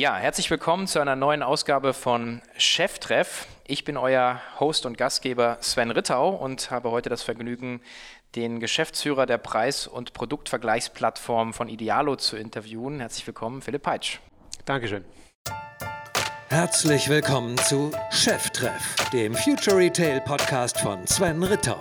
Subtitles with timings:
[0.00, 3.46] Ja, herzlich willkommen zu einer neuen Ausgabe von Cheftreff.
[3.66, 7.82] Ich bin euer Host und Gastgeber Sven Rittau und habe heute das Vergnügen,
[8.34, 13.00] den Geschäftsführer der Preis- und Produktvergleichsplattform von Idealo zu interviewen.
[13.00, 14.20] Herzlich willkommen, Philipp Peitsch.
[14.64, 15.04] Dankeschön.
[16.48, 21.76] Herzlich willkommen zu Cheftreff, dem Future Retail Podcast von Sven Rittau.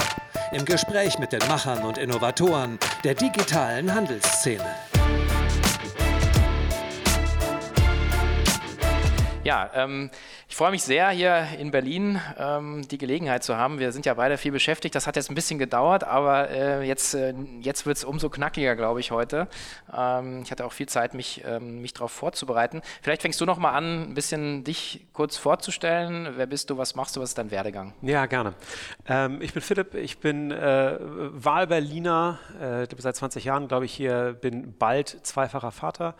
[0.51, 4.75] Im Gespräch mit den Machern und Innovatoren der digitalen Handelsszene.
[9.49, 10.11] Ja, ähm,
[10.47, 13.79] ich freue mich sehr, hier in Berlin ähm, die Gelegenheit zu haben.
[13.79, 14.93] Wir sind ja beide viel beschäftigt.
[14.93, 18.75] Das hat jetzt ein bisschen gedauert, aber äh, jetzt, äh, jetzt wird es umso knackiger,
[18.75, 19.47] glaube ich, heute.
[19.91, 22.83] Ähm, ich hatte auch viel Zeit, mich, ähm, mich darauf vorzubereiten.
[23.01, 26.33] Vielleicht fängst du noch mal an, ein bisschen dich kurz vorzustellen.
[26.35, 27.95] Wer bist du, was machst du, was ist dein Werdegang?
[28.03, 28.53] Ja, gerne.
[29.07, 34.33] Ähm, ich bin Philipp, ich bin äh, Wahlberliner, äh, seit 20 Jahren, glaube ich, hier,
[34.39, 36.13] bin bald zweifacher Vater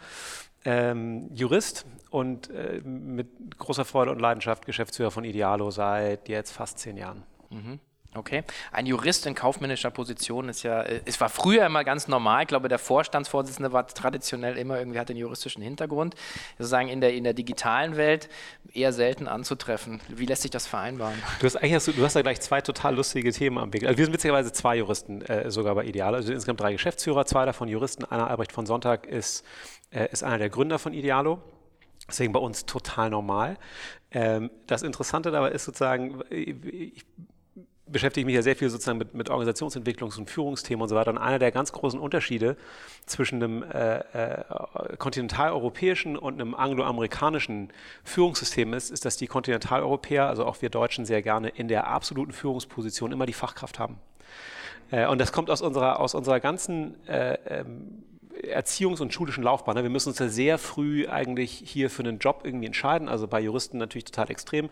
[0.66, 6.80] ähm, Jurist und äh, mit großer Freude und Leidenschaft Geschäftsführer von Idealo seit jetzt fast
[6.80, 7.24] zehn Jahren.
[7.50, 7.80] Mhm.
[8.16, 8.44] Okay.
[8.72, 12.42] Ein Jurist in kaufmännischer Position ist ja, äh, es war früher immer ganz normal.
[12.42, 16.16] Ich glaube, der Vorstandsvorsitzende war traditionell immer irgendwie hat den juristischen Hintergrund.
[16.58, 18.28] Sozusagen in der, in der digitalen Welt
[18.74, 20.02] eher selten anzutreffen.
[20.08, 21.22] Wie lässt sich das vereinbaren?
[21.40, 23.84] Du hast eigentlich, du hast da gleich zwei total lustige Themen am Weg.
[23.86, 26.18] Also wir sind witzigerweise zwei Juristen äh, sogar bei Idealo.
[26.18, 28.06] Also insgesamt drei Geschäftsführer, zwei davon Juristen.
[28.06, 29.46] Einer Albrecht von Sonntag ist
[29.92, 31.40] äh, ist einer der Gründer von Idealo.
[32.08, 33.58] Deswegen bei uns total normal.
[34.12, 37.06] Ähm, das Interessante dabei ist sozusagen, ich
[37.92, 41.12] beschäftige mich ja sehr viel sozusagen mit, mit Organisationsentwicklungs- und Führungsthemen und so weiter.
[41.12, 42.56] Und einer der ganz großen Unterschiede
[43.06, 44.44] zwischen einem äh, äh,
[44.98, 47.72] kontinentaleuropäischen und einem angloamerikanischen
[48.04, 52.32] Führungssystem ist, ist, dass die Kontinentaleuropäer, also auch wir Deutschen, sehr gerne in der absoluten
[52.32, 53.98] Führungsposition immer die Fachkraft haben.
[54.92, 58.04] Äh, und das kommt aus unserer, aus unserer ganzen äh, ähm,
[58.44, 59.76] Erziehungs- und schulischen Laufbahn.
[59.76, 59.84] Ne?
[59.84, 63.10] Wir müssen uns ja sehr früh eigentlich hier für einen Job irgendwie entscheiden.
[63.10, 64.70] Also bei Juristen natürlich total extrem.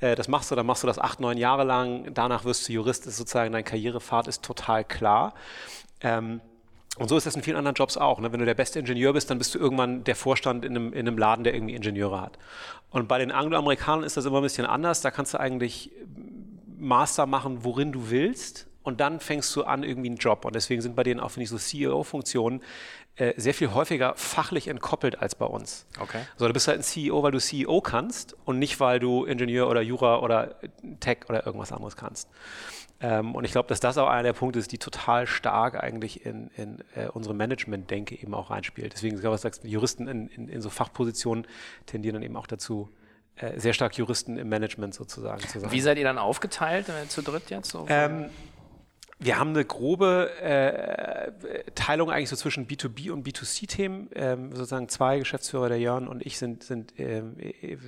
[0.00, 2.12] Äh, das machst du, dann machst du das acht, neun Jahre lang.
[2.14, 5.34] Danach wirst du Jurist, ist sozusagen dein Karrierepfad ist total klar.
[6.00, 6.40] Ähm,
[6.98, 8.20] und so ist das in vielen anderen Jobs auch.
[8.20, 8.32] Ne?
[8.32, 11.00] Wenn du der beste Ingenieur bist, dann bist du irgendwann der Vorstand in einem, in
[11.00, 12.38] einem Laden, der irgendwie Ingenieure hat.
[12.90, 15.02] Und bei den Angloamerikanern ist das immer ein bisschen anders.
[15.02, 15.90] Da kannst du eigentlich
[16.78, 20.44] Master machen, worin du willst und dann fängst du an irgendwie einen Job.
[20.44, 22.62] Und deswegen sind bei denen auch, finde ich, so CEO-Funktionen
[23.16, 25.86] äh, sehr viel häufiger fachlich entkoppelt als bei uns.
[25.98, 26.20] Okay.
[26.36, 29.68] So, du bist halt ein CEO, weil du CEO kannst und nicht, weil du Ingenieur
[29.68, 30.54] oder Jura oder
[31.00, 32.28] Tech oder irgendwas anderes kannst.
[33.00, 36.24] Ähm, und ich glaube, dass das auch einer der Punkte ist, die total stark eigentlich
[36.24, 38.92] in, in äh, unsere Management-Denke eben auch reinspielt.
[38.92, 41.48] Deswegen, was sagst du, Juristen in, in, in so Fachpositionen
[41.86, 42.88] tendieren dann eben auch dazu,
[43.34, 45.72] äh, sehr stark Juristen im Management sozusagen zu sein.
[45.72, 47.70] Wie seid ihr dann aufgeteilt äh, zu dritt jetzt?
[47.70, 48.30] So ähm,
[49.18, 54.10] wir haben eine grobe äh, Teilung eigentlich so zwischen B2B und B2C-Themen.
[54.14, 57.78] Ähm, sozusagen zwei Geschäftsführer, der Jörn und ich, sind, sind ähm, äh,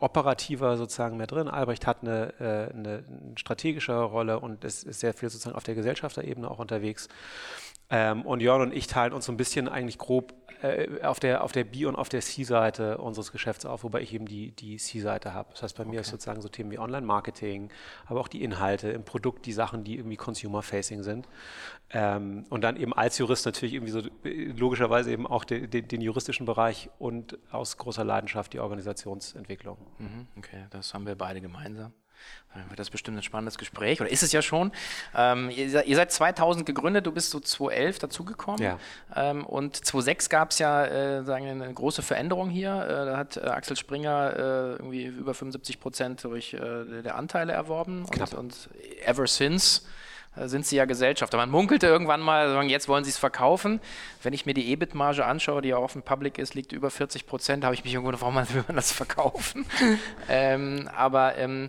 [0.00, 1.48] operativer sozusagen mehr drin.
[1.48, 5.64] Albrecht hat eine, äh, eine, eine strategische Rolle und ist, ist sehr viel sozusagen auf
[5.64, 7.08] der Gesellschafterebene auch unterwegs.
[7.88, 11.44] Ähm, und Jörn und ich teilen uns so ein bisschen eigentlich grob äh, auf der,
[11.44, 14.76] auf der B- und auf der C-Seite unseres Geschäfts auf, wobei ich eben die, die
[14.76, 15.50] C-Seite habe.
[15.52, 15.90] Das heißt, bei okay.
[15.90, 17.70] mir ist sozusagen so Themen wie Online-Marketing,
[18.06, 21.28] aber auch die Inhalte im Produkt, die Sachen, die irgendwie Consumer-Facing sind.
[21.90, 26.00] Ähm, und dann eben als Jurist natürlich irgendwie so logischerweise eben auch de, de, den
[26.00, 29.78] juristischen Bereich und aus großer Leidenschaft die Organisationsentwicklung.
[29.98, 31.92] Mhm, okay, das haben wir beide gemeinsam.
[32.54, 34.72] Dann wird das bestimmt ein spannendes Gespräch, oder ist es ja schon.
[35.14, 38.62] Ähm, ihr, ihr, seid 2000 gegründet, du bist so 2011 dazugekommen.
[38.62, 38.78] Ja.
[39.14, 42.70] Ähm, und 2006 gab es ja äh, sagen eine große Veränderung hier.
[42.70, 47.52] Äh, da hat äh, Axel Springer äh, irgendwie über 75 Prozent durch äh, der Anteile
[47.52, 48.04] erworben.
[48.04, 48.68] Und, und,
[49.04, 49.82] ever since
[50.36, 51.36] äh, sind sie ja Gesellschafter.
[51.36, 53.80] Man munkelte irgendwann mal, jetzt wollen sie es verkaufen.
[54.22, 57.64] Wenn ich mir die EBIT-Marge anschaue, die ja offen Public ist, liegt über 40 Prozent,
[57.64, 59.66] habe ich mich irgendwo gefragt, warum will man das verkaufen?
[60.28, 61.68] ähm, aber ähm,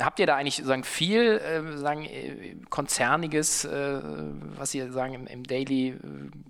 [0.00, 4.00] habt ihr da eigentlich sagen viel äh, sagen äh, konzerniges, äh,
[4.56, 5.98] was ihr sagen im, im, Daily äh,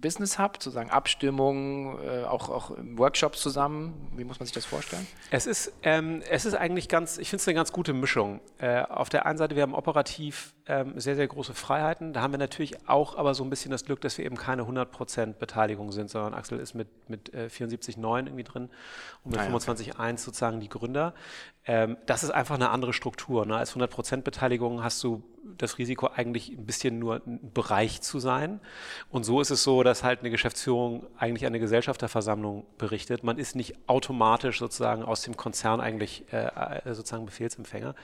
[0.01, 4.11] Business habt, sozusagen Abstimmungen, äh, auch, auch Workshops zusammen?
[4.17, 5.07] Wie muss man sich das vorstellen?
[5.31, 8.41] Es ist, ähm, es ist eigentlich ganz, ich finde es eine ganz gute Mischung.
[8.59, 12.13] Äh, auf der einen Seite, wir haben operativ ähm, sehr, sehr große Freiheiten.
[12.13, 14.63] Da haben wir natürlich auch aber so ein bisschen das Glück, dass wir eben keine
[14.63, 18.71] 100% Beteiligung sind, sondern Axel ist mit, mit äh, 74,9 irgendwie drin
[19.25, 20.17] und mit ah, 25,1 okay.
[20.17, 21.15] sozusagen die Gründer.
[21.67, 23.34] Ähm, das ist einfach eine andere Struktur.
[23.43, 23.57] Ne?
[23.57, 25.23] Als 100% Beteiligung hast du
[25.59, 28.61] das Risiko eigentlich ein bisschen nur ein Bereich zu sein.
[29.11, 33.25] Und so ist es so, dass halt eine Geschäftsführung eigentlich eine Gesellschafterversammlung berichtet.
[33.25, 37.95] Man ist nicht automatisch sozusagen aus dem Konzern eigentlich äh, äh sozusagen Befehlsempfänger.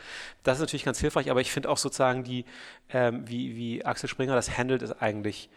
[0.42, 2.44] Das ist natürlich ganz hilfreich, aber ich finde auch sozusagen die,
[2.90, 5.50] ähm, wie, wie Axel Springer das handelt, ist eigentlich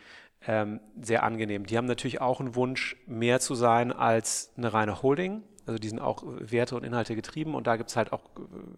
[0.47, 1.65] ähm, sehr angenehm.
[1.65, 5.43] Die haben natürlich auch einen Wunsch, mehr zu sein als eine reine Holding.
[5.65, 8.21] Also die sind auch Werte und Inhalte getrieben und da gibt es halt auch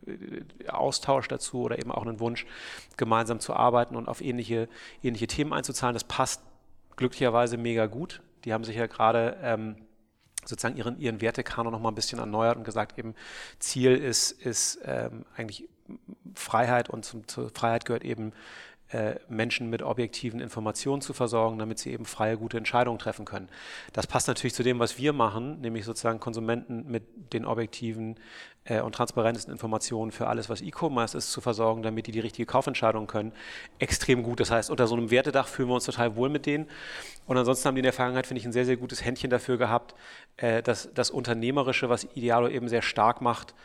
[0.06, 2.46] äh, Austausch dazu oder eben auch einen Wunsch,
[2.98, 4.70] gemeinsam zu arbeiten und auf ähnliche,
[5.02, 5.94] ähnliche Themen einzuzahlen.
[5.94, 6.42] Das passt
[6.96, 8.22] glücklicherweise mega gut.
[8.46, 9.76] Die haben sich ja gerade ähm,
[10.46, 13.16] sozusagen ihren, ihren Wertekanon noch mal ein bisschen erneuert und gesagt, eben
[13.60, 15.68] Ziel ist, ist ähm, eigentlich
[16.34, 18.34] Freiheit und zum, zur Freiheit gehört eben
[19.28, 23.50] Menschen mit objektiven Informationen zu versorgen, damit sie eben freie, gute Entscheidungen treffen können.
[23.94, 28.16] Das passt natürlich zu dem, was wir machen, nämlich sozusagen Konsumenten mit den objektiven
[28.66, 32.46] äh, und transparentesten Informationen für alles, was E-Commerce ist, zu versorgen, damit die die richtige
[32.46, 33.32] Kaufentscheidung können.
[33.80, 34.40] Extrem gut.
[34.40, 36.68] Das heißt, unter so einem Wertedach fühlen wir uns total wohl mit denen.
[37.28, 39.58] Und ansonsten haben die in der Vergangenheit, finde ich, ein sehr, sehr gutes Händchen dafür
[39.58, 39.96] gehabt,
[40.38, 43.56] äh, dass das Unternehmerische, was Idealo eben sehr stark macht,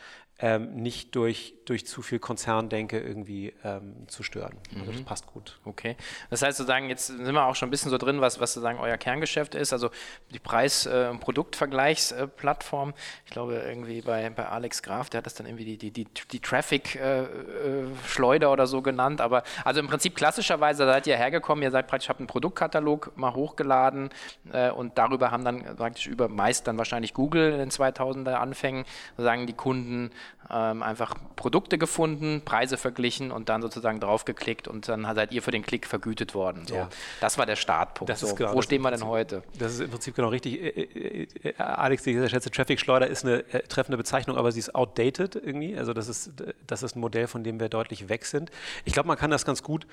[0.42, 4.56] ähm, nicht durch, durch zu viel Konzerndenke irgendwie ähm, zu stören.
[4.74, 5.04] Also das mhm.
[5.04, 5.58] passt gut.
[5.64, 5.96] Okay.
[6.30, 8.78] Das heißt sozusagen, jetzt sind wir auch schon ein bisschen so drin, was, was sozusagen
[8.78, 9.90] euer Kerngeschäft ist, also
[10.32, 12.94] die Preis- und äh, Produktvergleichsplattform.
[13.26, 16.06] Ich glaube irgendwie bei, bei Alex Graf, der hat das dann irgendwie die, die, die,
[16.32, 19.20] die Traffic-Schleuder äh, äh oder so genannt.
[19.20, 23.34] Aber also im Prinzip klassischerweise seid ihr hergekommen, ihr seid praktisch, habt einen Produktkatalog mal
[23.34, 24.08] hochgeladen
[24.52, 28.84] äh, und darüber haben dann praktisch über meist dann wahrscheinlich Google in den 2000er Anfängen
[29.16, 30.10] sozusagen die Kunden
[30.50, 35.50] ähm, einfach Produkte gefunden, Preise verglichen und dann sozusagen draufgeklickt und dann seid ihr für
[35.50, 36.66] den Klick vergütet worden.
[36.66, 36.74] So.
[36.74, 36.88] Ja.
[37.20, 38.16] Das war der Startpunkt.
[38.16, 39.42] So, genau, wo stehen wir denn heute?
[39.58, 40.60] Das ist im Prinzip genau richtig.
[40.60, 45.36] Äh, äh, äh, Alex, die schätze, Traffic-Schleuder ist eine treffende Bezeichnung, aber sie ist outdated
[45.36, 45.76] irgendwie.
[45.76, 46.32] Also das ist,
[46.66, 48.50] das ist ein Modell, von dem wir deutlich weg sind.
[48.84, 49.86] Ich glaube, man kann das ganz gut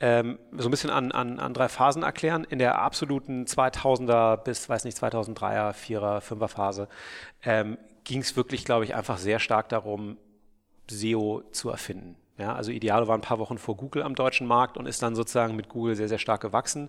[0.00, 2.44] ähm, so ein bisschen an, an, an drei Phasen erklären.
[2.48, 6.88] In der absoluten 2000er bis, weiß nicht, 2003er, 4er, 5er Phase
[7.44, 10.16] ähm, ging es wirklich, glaube ich, einfach sehr stark darum,
[10.90, 12.16] SEO zu erfinden.
[12.38, 15.14] Ja, also Idealo war ein paar Wochen vor Google am deutschen Markt und ist dann
[15.14, 16.88] sozusagen mit Google sehr, sehr stark gewachsen.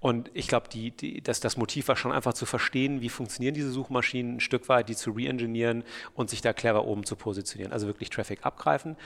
[0.00, 3.54] Und ich glaube, die, die, das, das Motiv war schon einfach zu verstehen, wie funktionieren
[3.54, 5.84] diese Suchmaschinen ein Stück weit, die zu re-engineeren
[6.14, 7.72] und sich da clever oben zu positionieren.
[7.72, 8.96] Also wirklich Traffic abgreifen.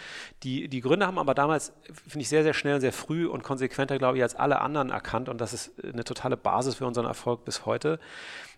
[0.44, 1.72] Die, die Gründer haben aber damals,
[2.08, 5.28] finde ich, sehr, sehr schnell, sehr früh und konsequenter, glaube ich, als alle anderen erkannt.
[5.28, 7.98] Und das ist eine totale Basis für unseren Erfolg bis heute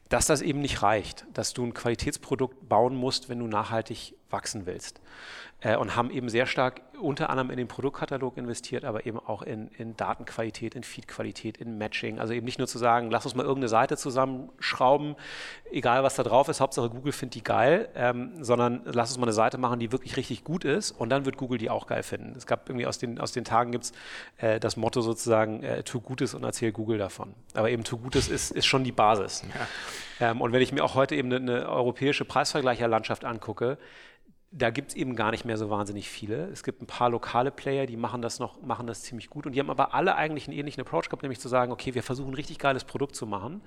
[0.08, 4.66] dass das eben nicht reicht, dass du ein Qualitätsprodukt bauen musst, wenn du nachhaltig wachsen
[4.66, 5.00] willst.
[5.60, 9.42] Äh, und haben eben sehr stark unter anderem in den Produktkatalog investiert, aber eben auch
[9.42, 12.18] in, in Datenqualität, in Feedqualität, in Matching.
[12.18, 15.16] Also eben nicht nur zu sagen, lass uns mal irgendeine Seite zusammenschrauben,
[15.70, 19.24] egal was da drauf ist, Hauptsache Google findet die geil, ähm, sondern lass uns mal
[19.24, 22.02] eine Seite machen, die wirklich richtig gut ist und dann wird Google die auch geil
[22.02, 22.34] finden.
[22.36, 23.92] Es gab irgendwie aus den, aus den Tagen gibt es
[24.38, 27.34] äh, das Motto sozusagen, äh, tu Gutes und erzähl Google davon.
[27.54, 29.42] Aber eben tu Gutes ist, ist schon die Basis.
[30.20, 30.30] Ja.
[30.30, 33.78] Ähm, und wenn ich mir auch heute eben eine, eine europäische Preisvergleicherlandschaft angucke,
[34.56, 36.46] da gibt es eben gar nicht mehr so wahnsinnig viele.
[36.46, 39.46] Es gibt ein paar lokale Player, die machen das noch, machen das ziemlich gut.
[39.46, 42.04] Und die haben aber alle eigentlich einen ähnlichen Approach gehabt, nämlich zu sagen, okay, wir
[42.04, 43.62] versuchen ein richtig geiles Produkt zu machen.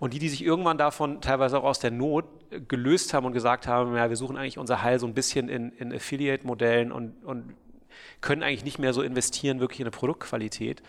[0.00, 2.24] Und die, die sich irgendwann davon teilweise auch aus der Not
[2.66, 5.70] gelöst haben und gesagt haben, ja, wir suchen eigentlich unser Heil so ein bisschen in,
[5.70, 7.54] in Affiliate-Modellen und, und
[8.20, 10.82] können eigentlich nicht mehr so investieren, wirklich in eine Produktqualität.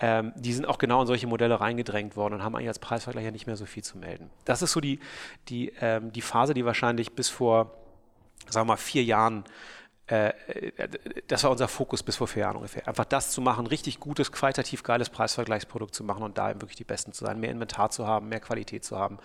[0.00, 3.32] Ähm, die sind auch genau in solche Modelle reingedrängt worden und haben eigentlich als Preisvergleicher
[3.32, 4.30] nicht mehr so viel zu melden.
[4.46, 4.98] Das ist so die,
[5.48, 7.74] die, ähm, die Phase, die wahrscheinlich bis vor
[8.50, 9.44] sagen wir mal, vier Jahren
[10.08, 10.32] äh,
[11.26, 12.88] das war unser Fokus bis vor vier Jahren ungefähr.
[12.88, 16.84] Einfach das zu machen, richtig gutes, qualitativ geiles Preisvergleichsprodukt zu machen und da wirklich die
[16.84, 19.18] Besten zu sein, mehr Inventar zu haben, mehr Qualität zu haben.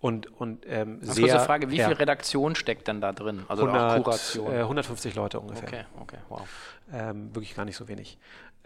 [0.00, 1.40] Und, und ähm, also sehr.
[1.40, 3.44] Frage, wie ja, viel Redaktion steckt denn da drin?
[3.48, 4.52] Also 100, Kuration?
[4.52, 5.68] Äh, 150 Leute ungefähr.
[5.68, 6.48] Okay, okay, wow.
[6.90, 8.18] Ähm, wirklich gar nicht so wenig.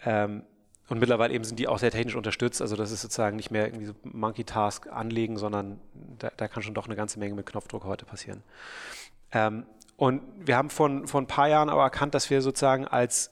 [0.05, 0.43] Ähm,
[0.87, 2.61] und mittlerweile eben sind die auch sehr technisch unterstützt.
[2.61, 5.79] Also das ist sozusagen nicht mehr irgendwie so Monkey Task anlegen, sondern
[6.17, 8.43] da, da kann schon doch eine ganze Menge mit Knopfdruck heute passieren.
[9.31, 9.65] Ähm,
[9.99, 13.31] und wir haben von, von ein paar Jahren aber erkannt, dass wir sozusagen als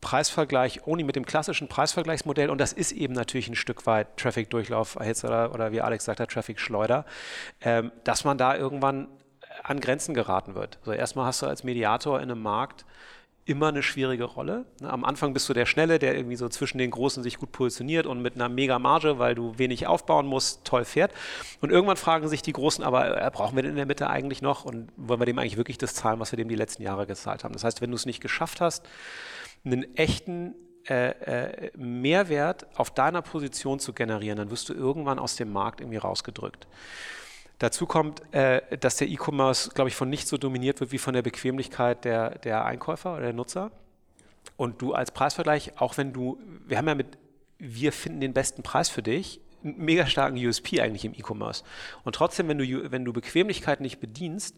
[0.00, 4.96] Preisvergleich only mit dem klassischen Preisvergleichsmodell, und das ist eben natürlich ein Stück weit Traffic-Durchlauf
[4.96, 7.04] oder, oder wie Alex sagt, Traffic-Schleuder,
[7.60, 9.08] ähm, dass man da irgendwann
[9.62, 10.78] an Grenzen geraten wird.
[10.80, 12.86] Also erstmal hast du als Mediator in einem Markt
[13.46, 14.66] immer eine schwierige Rolle.
[14.80, 17.52] Ne, am Anfang bist du der Schnelle, der irgendwie so zwischen den Großen sich gut
[17.52, 21.14] positioniert und mit einer mega Marge, weil du wenig aufbauen musst, toll fährt.
[21.60, 24.42] Und irgendwann fragen sich die Großen, aber äh, brauchen wir denn in der Mitte eigentlich
[24.42, 27.06] noch und wollen wir dem eigentlich wirklich das zahlen, was wir dem die letzten Jahre
[27.06, 27.52] gezahlt haben?
[27.52, 28.84] Das heißt, wenn du es nicht geschafft hast,
[29.64, 30.54] einen echten
[30.88, 35.80] äh, äh, Mehrwert auf deiner Position zu generieren, dann wirst du irgendwann aus dem Markt
[35.80, 36.66] irgendwie rausgedrückt.
[37.58, 41.14] Dazu kommt, äh, dass der E-Commerce, glaube ich, von nicht so dominiert wird wie von
[41.14, 43.70] der Bequemlichkeit der, der Einkäufer oder der Nutzer.
[44.56, 47.18] Und du als Preisvergleich, auch wenn du, wir haben ja mit,
[47.58, 51.64] wir finden den besten Preis für dich, einen mega starken USP eigentlich im E-Commerce.
[52.04, 54.54] Und trotzdem, wenn du, wenn du Bequemlichkeit nicht bedienst,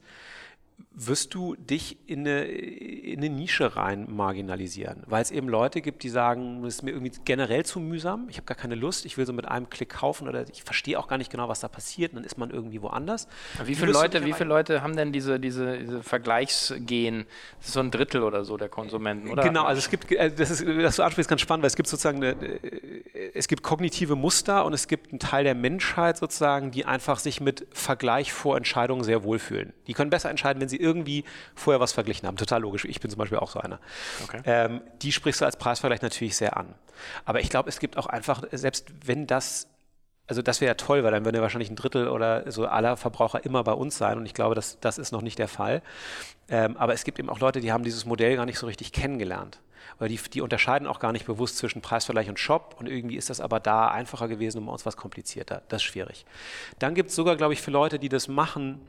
[1.00, 6.02] wirst du dich in eine, in eine Nische rein marginalisieren, weil es eben Leute gibt,
[6.02, 9.16] die sagen, das ist mir irgendwie generell zu mühsam, ich habe gar keine Lust, ich
[9.16, 11.68] will so mit einem Klick kaufen oder ich verstehe auch gar nicht genau, was da
[11.68, 13.28] passiert, und dann ist man irgendwie woanders.
[13.64, 17.26] Wie viele, Leute, wie viele Leute haben denn diese, diese, diese Vergleichsgehen?
[17.58, 19.44] Das ist so ein Drittel oder so der Konsumenten, oder?
[19.44, 21.88] Genau, also es gibt, äh, das ist, das du ansprichst, ganz spannend, weil es gibt
[21.88, 26.72] sozusagen eine, äh, es gibt kognitive Muster und es gibt einen Teil der Menschheit sozusagen,
[26.72, 29.72] die einfach sich mit Vergleich vor Entscheidungen sehr wohlfühlen.
[29.86, 32.36] Die können besser entscheiden, wenn sie irgendwie vorher was verglichen haben.
[32.36, 32.84] Total logisch.
[32.84, 33.78] Ich bin zum Beispiel auch so einer.
[34.24, 34.40] Okay.
[34.44, 36.74] Ähm, die sprichst du als Preisvergleich natürlich sehr an.
[37.24, 39.68] Aber ich glaube, es gibt auch einfach, selbst wenn das
[40.28, 42.96] also das wäre ja toll, weil dann würden ja wahrscheinlich ein Drittel oder so aller
[42.98, 45.82] Verbraucher immer bei uns sein und ich glaube, das, das ist noch nicht der Fall.
[46.50, 48.92] Ähm, aber es gibt eben auch Leute, die haben dieses Modell gar nicht so richtig
[48.92, 49.60] kennengelernt.
[49.98, 53.30] Weil die, die unterscheiden auch gar nicht bewusst zwischen Preisvergleich und Shop und irgendwie ist
[53.30, 55.62] das aber da einfacher gewesen und bei uns was komplizierter.
[55.68, 56.26] Das ist schwierig.
[56.78, 58.80] Dann gibt es sogar, glaube ich, für Leute, die das machen,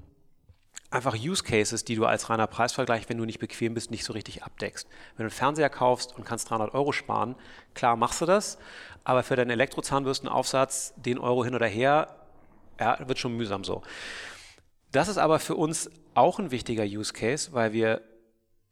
[0.92, 4.14] einfach Use Cases, die du als reiner Preisvergleich, wenn du nicht bequem bist, nicht so
[4.14, 4.88] richtig abdeckst.
[5.16, 7.36] Wenn du einen Fernseher kaufst und kannst 300 Euro sparen,
[7.76, 8.58] klar machst du das,
[9.04, 12.16] aber für deinen Elektrozahnbürstenaufsatz, den Euro hin oder her,
[12.80, 13.84] ja, wird schon mühsam so.
[14.92, 18.02] Das ist aber für uns auch ein wichtiger Use Case, weil wir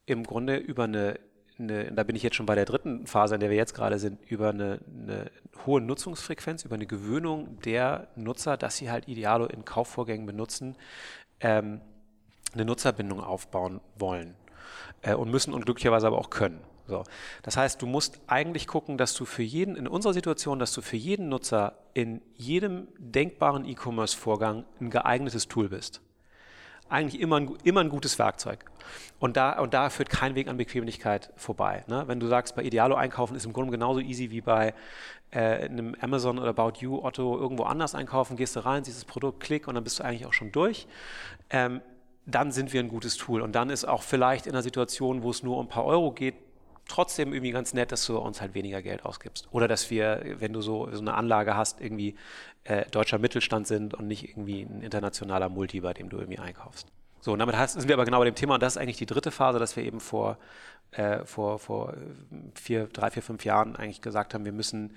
[0.06, 1.20] im Grunde über eine,
[1.58, 3.98] eine, da bin ich jetzt schon bei der dritten Phase, in der wir jetzt gerade
[3.98, 5.30] sind, über eine, eine
[5.66, 10.76] hohe Nutzungsfrequenz, über eine Gewöhnung der Nutzer, dass sie halt Idealo in Kaufvorgängen benutzen,
[11.40, 11.80] ähm,
[12.58, 14.34] eine Nutzerbindung aufbauen wollen
[15.02, 16.60] äh, und müssen und glücklicherweise aber auch können.
[16.88, 17.04] So.
[17.42, 20.80] Das heißt, du musst eigentlich gucken, dass du für jeden, in unserer Situation, dass du
[20.80, 26.00] für jeden Nutzer in jedem denkbaren E-Commerce-Vorgang ein geeignetes Tool bist.
[26.88, 28.64] Eigentlich immer ein, immer ein gutes Werkzeug.
[29.18, 31.84] Und da, und da führt kein Weg an Bequemlichkeit vorbei.
[31.88, 32.04] Ne?
[32.06, 34.72] Wenn du sagst, bei Idealo einkaufen ist im Grunde genauso easy wie bei
[35.30, 39.04] äh, einem Amazon oder About You, Otto, irgendwo anders einkaufen, gehst du rein, siehst das
[39.04, 40.86] Produkt, klick und dann bist du eigentlich auch schon durch.
[41.50, 41.82] Ähm,
[42.30, 43.40] dann sind wir ein gutes Tool.
[43.40, 46.12] Und dann ist auch vielleicht in einer Situation, wo es nur um ein paar Euro
[46.12, 46.34] geht,
[46.86, 49.48] trotzdem irgendwie ganz nett, dass du uns halt weniger Geld ausgibst.
[49.50, 52.16] Oder dass wir, wenn du so, so eine Anlage hast, irgendwie
[52.64, 56.88] äh, deutscher Mittelstand sind und nicht irgendwie ein internationaler Multi, bei dem du irgendwie einkaufst.
[57.20, 59.06] So, und damit sind wir aber genau bei dem Thema, und das ist eigentlich die
[59.06, 60.38] dritte Phase, dass wir eben vor,
[60.92, 61.94] äh, vor, vor
[62.54, 64.94] vier, drei, vier, fünf Jahren eigentlich gesagt haben, wir müssen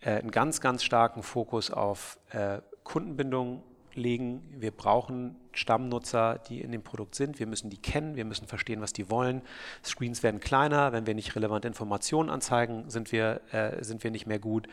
[0.00, 3.62] äh, einen ganz, ganz starken Fokus auf äh, Kundenbindung
[3.94, 4.42] legen.
[4.56, 7.38] Wir brauchen Stammnutzer, die in dem Produkt sind.
[7.38, 9.42] Wir müssen die kennen, wir müssen verstehen, was die wollen.
[9.84, 10.92] Screens werden kleiner.
[10.92, 14.68] Wenn wir nicht relevante Informationen anzeigen, sind wir, äh, sind wir nicht mehr gut.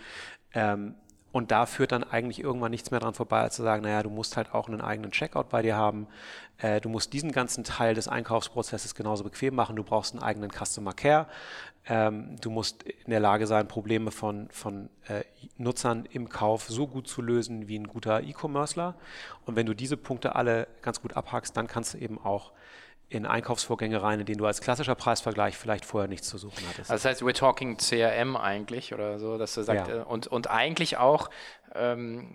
[0.54, 0.96] Ähm,
[1.32, 4.10] und da führt dann eigentlich irgendwann nichts mehr dran vorbei, als zu sagen, naja, du
[4.10, 6.08] musst halt auch einen eigenen Checkout bei dir haben.
[6.58, 9.76] Äh, du musst diesen ganzen Teil des Einkaufsprozesses genauso bequem machen.
[9.76, 11.28] Du brauchst einen eigenen Customer Care.
[11.88, 15.24] Ähm, du musst in der Lage sein, Probleme von, von äh,
[15.58, 18.96] Nutzern im Kauf so gut zu lösen wie ein guter E-Commercer.
[19.46, 22.52] Und wenn du diese Punkte alle ganz gut abhackst, dann kannst du eben auch
[23.10, 26.92] in Einkaufsvorgänge rein, in denen du als klassischer Preisvergleich vielleicht vorher nichts zu suchen hattest.
[26.92, 30.02] Also das heißt, we're talking CRM eigentlich oder so, dass du sagst, ja.
[30.02, 31.30] Äh, und, und eigentlich auch
[31.76, 32.28] ähm,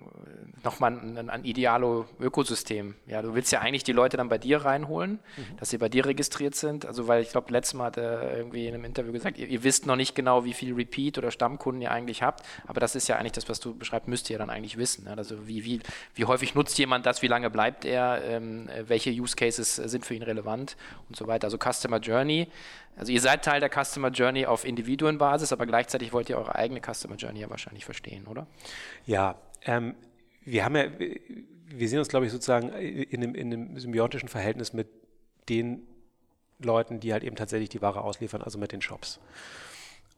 [0.62, 2.94] nochmal ein, ein Idealo-Ökosystem.
[3.06, 5.56] Ja, du willst ja eigentlich die Leute dann bei dir reinholen, mhm.
[5.58, 6.86] dass sie bei dir registriert sind.
[6.86, 9.64] Also, weil ich glaube, letztes Mal hat er irgendwie in einem Interview gesagt, ihr, ihr,
[9.64, 13.08] wisst noch nicht genau, wie viel Repeat oder Stammkunden ihr eigentlich habt, aber das ist
[13.08, 15.04] ja eigentlich das, was du beschreibst, müsst ihr dann eigentlich wissen.
[15.04, 15.16] Ne?
[15.16, 15.80] Also, wie, wie,
[16.14, 20.14] wie häufig nutzt jemand das, wie lange bleibt er, ähm, welche Use Cases sind für
[20.14, 20.76] ihn relevant
[21.08, 21.46] und so weiter.
[21.46, 22.48] Also, Customer Journey.
[22.96, 26.80] Also, ihr seid Teil der Customer Journey auf Individuenbasis, aber gleichzeitig wollt ihr eure eigene
[26.80, 28.46] Customer Journey ja wahrscheinlich verstehen, oder?
[29.06, 29.94] Ja, ähm,
[30.44, 34.72] wir haben ja, wir sehen uns, glaube ich, sozusagen in einem, in einem symbiotischen Verhältnis
[34.72, 34.88] mit
[35.48, 35.86] den
[36.58, 39.20] Leuten, die halt eben tatsächlich die Ware ausliefern, also mit den Shops.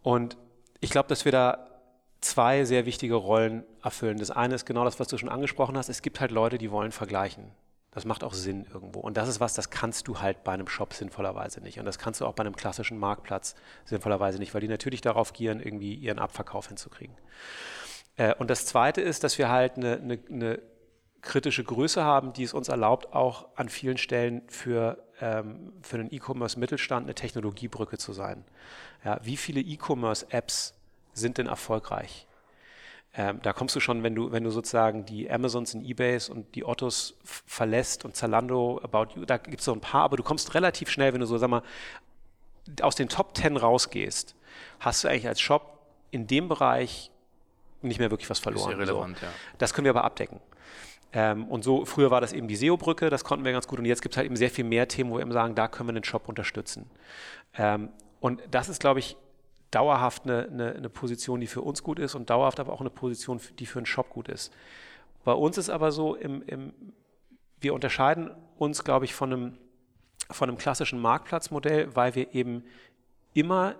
[0.02, 0.36] Und
[0.80, 1.66] ich glaube, dass wir da
[2.20, 4.18] zwei sehr wichtige Rollen erfüllen.
[4.18, 5.88] Das eine ist genau das, was du schon angesprochen hast.
[5.88, 7.50] Es gibt halt Leute, die wollen vergleichen.
[7.94, 9.00] Das macht auch Sinn irgendwo.
[9.00, 11.78] Und das ist was, das kannst du halt bei einem Shop sinnvollerweise nicht.
[11.78, 15.32] Und das kannst du auch bei einem klassischen Marktplatz sinnvollerweise nicht, weil die natürlich darauf
[15.32, 17.16] gieren, irgendwie ihren Abverkauf hinzukriegen.
[18.16, 20.62] Äh, und das Zweite ist, dass wir halt eine, eine, eine,
[21.22, 26.12] kritische Größe haben, die es uns erlaubt, auch an vielen Stellen für, ähm, für einen
[26.12, 28.44] E-Commerce-Mittelstand eine Technologiebrücke zu sein.
[29.06, 30.74] Ja, wie viele E-Commerce-Apps
[31.14, 32.26] sind denn erfolgreich?
[33.16, 36.54] Ähm, da kommst du schon, wenn du, wenn du sozusagen die Amazons und Ebays und
[36.56, 40.24] die Ottos verlässt und Zalando, About You, da gibt es so ein paar, aber du
[40.24, 41.62] kommst relativ schnell, wenn du so, sag mal,
[42.82, 44.34] aus den Top 10 rausgehst,
[44.80, 45.78] hast du eigentlich als Shop
[46.10, 47.10] in dem Bereich
[47.82, 48.72] nicht mehr wirklich was verloren.
[48.72, 49.26] Ist irrelevant, so.
[49.26, 49.32] ja.
[49.58, 50.40] Das können wir aber abdecken.
[51.12, 53.78] Ähm, und so, früher war das eben die SEO-Brücke, das konnten wir ganz gut.
[53.78, 55.68] Und jetzt gibt es halt eben sehr viel mehr Themen, wo wir eben sagen, da
[55.68, 56.90] können wir den Shop unterstützen.
[57.56, 57.90] Ähm,
[58.20, 59.16] und das ist, glaube ich,
[59.74, 62.90] dauerhaft eine, eine, eine, Position, die für uns gut ist und dauerhaft aber auch eine
[62.90, 64.52] Position, die für einen Shop gut ist.
[65.24, 66.72] Bei uns ist aber so, im, im,
[67.60, 69.58] wir unterscheiden uns, glaube ich, von einem
[70.30, 72.64] von einem klassischen Marktplatzmodell, weil wir eben
[73.34, 73.74] immer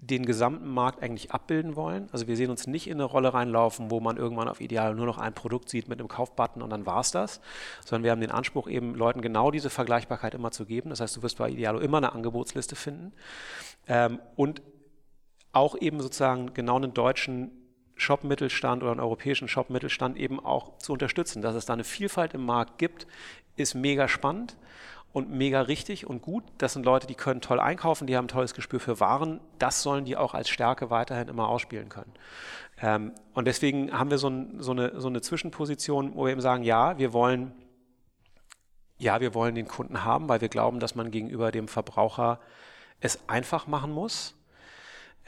[0.00, 2.08] den gesamten Markt eigentlich abbilden wollen.
[2.12, 5.06] Also wir sehen uns nicht in eine Rolle reinlaufen, wo man irgendwann auf Ideal nur
[5.06, 7.40] noch ein Produkt sieht mit einem Kaufbutton und dann war es das,
[7.84, 10.90] sondern wir haben den Anspruch, eben Leuten genau diese Vergleichbarkeit immer zu geben.
[10.90, 13.12] Das heißt, du wirst bei Idealo immer eine Angebotsliste finden
[13.88, 14.62] ähm, und
[15.58, 17.50] auch eben sozusagen genau einen deutschen
[17.96, 21.42] Shop-Mittelstand oder einen europäischen Shop-Mittelstand eben auch zu unterstützen.
[21.42, 23.06] Dass es da eine Vielfalt im Markt gibt,
[23.56, 24.56] ist mega spannend
[25.12, 26.44] und mega richtig und gut.
[26.58, 29.40] Das sind Leute, die können toll einkaufen, die haben ein tolles Gespür für Waren.
[29.58, 32.12] Das sollen die auch als Stärke weiterhin immer ausspielen können.
[32.80, 36.40] Ähm, und deswegen haben wir so, ein, so, eine, so eine Zwischenposition, wo wir eben
[36.40, 37.52] sagen, ja, wir wollen,
[38.98, 42.38] ja, wir wollen den Kunden haben, weil wir glauben, dass man gegenüber dem Verbraucher
[43.00, 44.37] es einfach machen muss.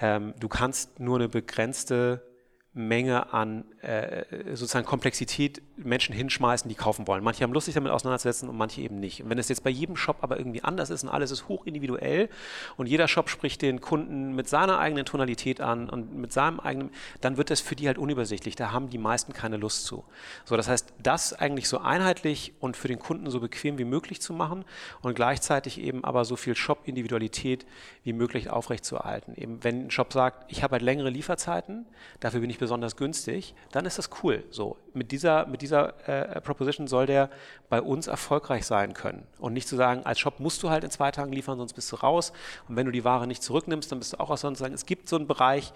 [0.00, 2.26] Ähm, du kannst nur eine begrenzte
[2.72, 7.24] Menge an äh, sozusagen Komplexität Menschen hinschmeißen, die kaufen wollen.
[7.24, 9.22] Manche haben Lust, sich damit auseinanderzusetzen und manche eben nicht.
[9.22, 11.64] Und wenn es jetzt bei jedem Shop aber irgendwie anders ist und alles ist hoch
[11.64, 12.28] individuell
[12.76, 16.90] und jeder Shop spricht den Kunden mit seiner eigenen Tonalität an und mit seinem eigenen,
[17.22, 18.54] dann wird das für die halt unübersichtlich.
[18.54, 20.04] Da haben die meisten keine Lust zu.
[20.44, 24.20] So, das heißt, das eigentlich so einheitlich und für den Kunden so bequem wie möglich
[24.20, 24.64] zu machen
[25.00, 27.64] und gleichzeitig eben aber so viel Shop-Individualität
[28.04, 29.34] wie möglich aufrechtzuerhalten.
[29.36, 31.86] Eben, wenn ein Shop sagt, ich habe halt längere Lieferzeiten,
[32.20, 34.42] dafür bin ich besonders günstig, dann ist das cool.
[34.50, 37.30] So, mit dieser, mit dieser äh, Proposition soll der
[37.68, 39.26] bei uns erfolgreich sein können.
[39.38, 41.90] Und nicht zu sagen, als Shop musst du halt in zwei Tagen liefern, sonst bist
[41.92, 42.32] du raus.
[42.68, 44.40] Und wenn du die Ware nicht zurücknimmst, dann bist du auch aus.
[44.40, 45.72] Sagen, es gibt so einen Bereich,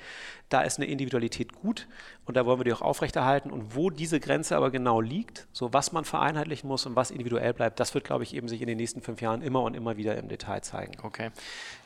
[0.49, 1.87] da ist eine Individualität gut
[2.25, 3.51] und da wollen wir die auch aufrechterhalten.
[3.51, 7.53] Und wo diese Grenze aber genau liegt, so was man vereinheitlichen muss und was individuell
[7.53, 9.97] bleibt, das wird, glaube ich, eben sich in den nächsten fünf Jahren immer und immer
[9.97, 10.95] wieder im Detail zeigen.
[11.03, 11.31] Okay.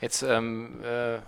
[0.00, 1.19] Jetzt ähm, äh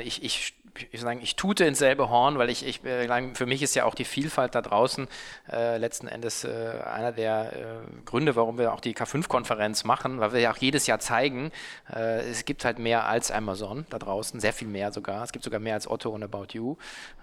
[0.00, 0.54] ich, ich
[0.90, 3.84] ich sagen, ich tute ins selbe Horn, weil ich, ich äh, für mich ist ja
[3.84, 5.08] auch die Vielfalt da draußen
[5.50, 6.48] äh, letzten Endes äh,
[6.84, 10.86] einer der äh, Gründe, warum wir auch die K5-Konferenz machen, weil wir ja auch jedes
[10.86, 11.50] Jahr zeigen,
[11.92, 15.22] äh, es gibt halt mehr als Amazon da draußen, sehr viel mehr sogar.
[15.24, 16.76] Es gibt sogar mehr als Otto und About You.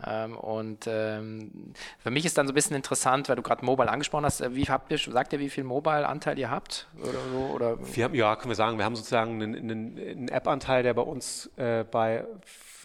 [0.06, 3.90] Ähm, und ähm, für mich ist dann so ein bisschen interessant, weil du gerade Mobile
[3.90, 6.88] angesprochen hast, äh, wie habt ihr, sagt ihr, wie viel Mobile-Anteil ihr habt?
[7.02, 7.78] Oder so, oder?
[7.96, 11.02] Wir haben, ja, können wir sagen, wir haben sozusagen einen, einen, einen App-Anteil, der bei
[11.02, 11.50] uns
[11.92, 12.26] bei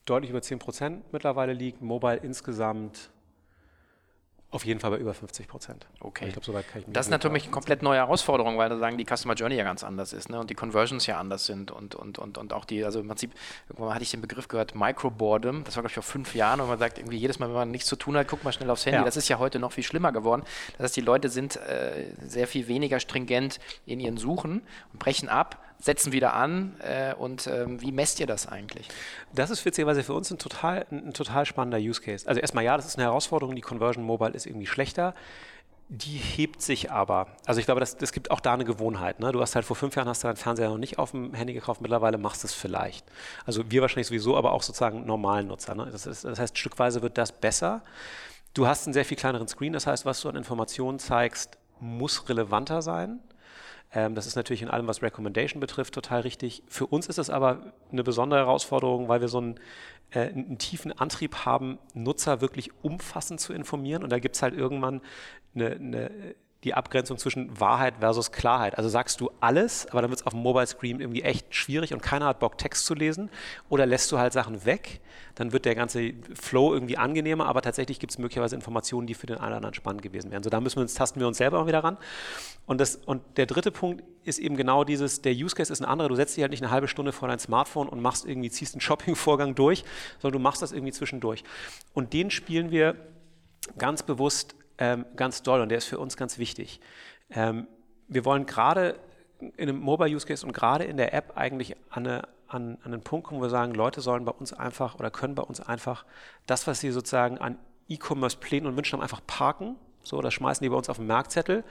[0.05, 1.83] deutlich über 10 Prozent mittlerweile liegt.
[1.83, 3.11] Mobile insgesamt
[4.53, 5.87] auf jeden Fall bei über 50 Prozent.
[6.01, 6.27] Okay.
[6.27, 8.99] Ich glaube, soweit kann ich Das ist natürlich eine komplett neue Herausforderung, weil da sagen
[8.99, 10.41] die Customer Journey ja ganz anders ist ne?
[10.41, 13.33] und die Conversions ja anders sind und, und, und, und auch die, also im Prinzip,
[13.69, 16.69] irgendwann hatte ich den Begriff gehört, Microboredom, das war glaube ich vor fünf Jahren und
[16.69, 18.87] man sagt irgendwie jedes Mal, wenn man nichts zu tun hat, guck mal schnell aufs
[18.87, 18.99] Handy.
[18.99, 19.05] Ja.
[19.05, 20.43] Das ist ja heute noch viel schlimmer geworden.
[20.79, 25.29] Das heißt, die Leute sind äh, sehr viel weniger stringent in ihren Suchen und brechen
[25.29, 28.89] ab, setzen wieder an äh, und ähm, wie messt ihr das eigentlich?
[29.35, 32.29] Das ist witzigerweise für uns ein total, ein, ein total spannender Use Case.
[32.29, 35.15] Also erstmal ja, das ist eine Herausforderung, die Conversion Mobile ist irgendwie schlechter.
[35.93, 37.27] Die hebt sich aber.
[37.47, 39.19] Also ich glaube, es gibt auch da eine Gewohnheit.
[39.19, 39.33] Ne?
[39.33, 41.53] Du hast halt vor fünf Jahren hast du deinen Fernseher noch nicht auf dem Handy
[41.53, 43.05] gekauft, mittlerweile machst du es vielleicht.
[43.45, 45.75] Also wir wahrscheinlich sowieso, aber auch sozusagen normalen Nutzer.
[45.75, 45.89] Ne?
[45.91, 47.83] Das, ist, das heißt, stückweise wird das besser.
[48.55, 52.29] Du hast einen sehr viel kleineren Screen, das heißt, was du an Informationen zeigst, muss
[52.29, 53.19] relevanter sein.
[53.93, 56.63] Ähm, das ist natürlich in allem, was Recommendation betrifft, total richtig.
[56.69, 59.61] Für uns ist es aber eine besondere Herausforderung, weil wir so einen,
[60.11, 64.05] äh, einen tiefen Antrieb haben, Nutzer wirklich umfassend zu informieren.
[64.05, 65.01] Und da gibt es halt irgendwann
[65.55, 68.77] eine, eine die Abgrenzung zwischen Wahrheit versus Klarheit.
[68.77, 71.95] Also sagst du alles, aber dann wird es auf dem Mobile Screen irgendwie echt schwierig
[71.95, 73.31] und keiner hat Bock, Text zu lesen.
[73.71, 75.01] Oder lässt du halt Sachen weg,
[75.37, 79.27] dann wird der ganze Flow irgendwie angenehmer, aber tatsächlich gibt es möglicherweise Informationen, die für
[79.27, 80.43] den einen oder anderen spannend gewesen wären.
[80.43, 81.97] So, da müssen wir uns, tasten wir uns selber auch wieder ran.
[82.67, 85.87] Und, das, und der dritte Punkt ist eben genau dieses, der Use Case ist ein
[85.87, 86.11] anderer.
[86.11, 88.75] Du setzt dich halt nicht eine halbe Stunde vor dein Smartphone und machst irgendwie, ziehst
[88.75, 89.83] einen Shopping-Vorgang durch,
[90.19, 91.43] sondern du machst das irgendwie zwischendurch.
[91.95, 92.97] Und den spielen wir
[93.79, 96.81] ganz bewusst ähm, ganz doll und der ist für uns ganz wichtig.
[97.31, 97.69] Ähm,
[98.09, 98.99] wir wollen gerade
[99.39, 102.93] in einem Mobile Use Case und gerade in der App eigentlich an, eine, an, an
[102.93, 105.61] einen Punkt kommen, wo wir sagen, Leute sollen bei uns einfach oder können bei uns
[105.61, 106.05] einfach
[106.47, 109.77] das, was sie sozusagen an E-Commerce-Plänen und Wünschen haben, einfach parken.
[110.03, 111.63] So, das schmeißen die bei uns auf den Merkzettel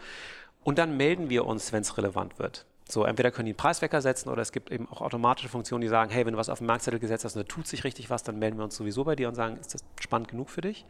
[0.63, 2.65] und dann melden wir uns, wenn es relevant wird.
[2.87, 5.87] So, entweder können die einen Preiswecker setzen oder es gibt eben auch automatische Funktionen, die
[5.87, 8.09] sagen, hey, wenn du was auf den Merkzettel gesetzt hast und da tut sich richtig
[8.09, 10.61] was, dann melden wir uns sowieso bei dir und sagen, ist das spannend genug für
[10.61, 10.85] dich?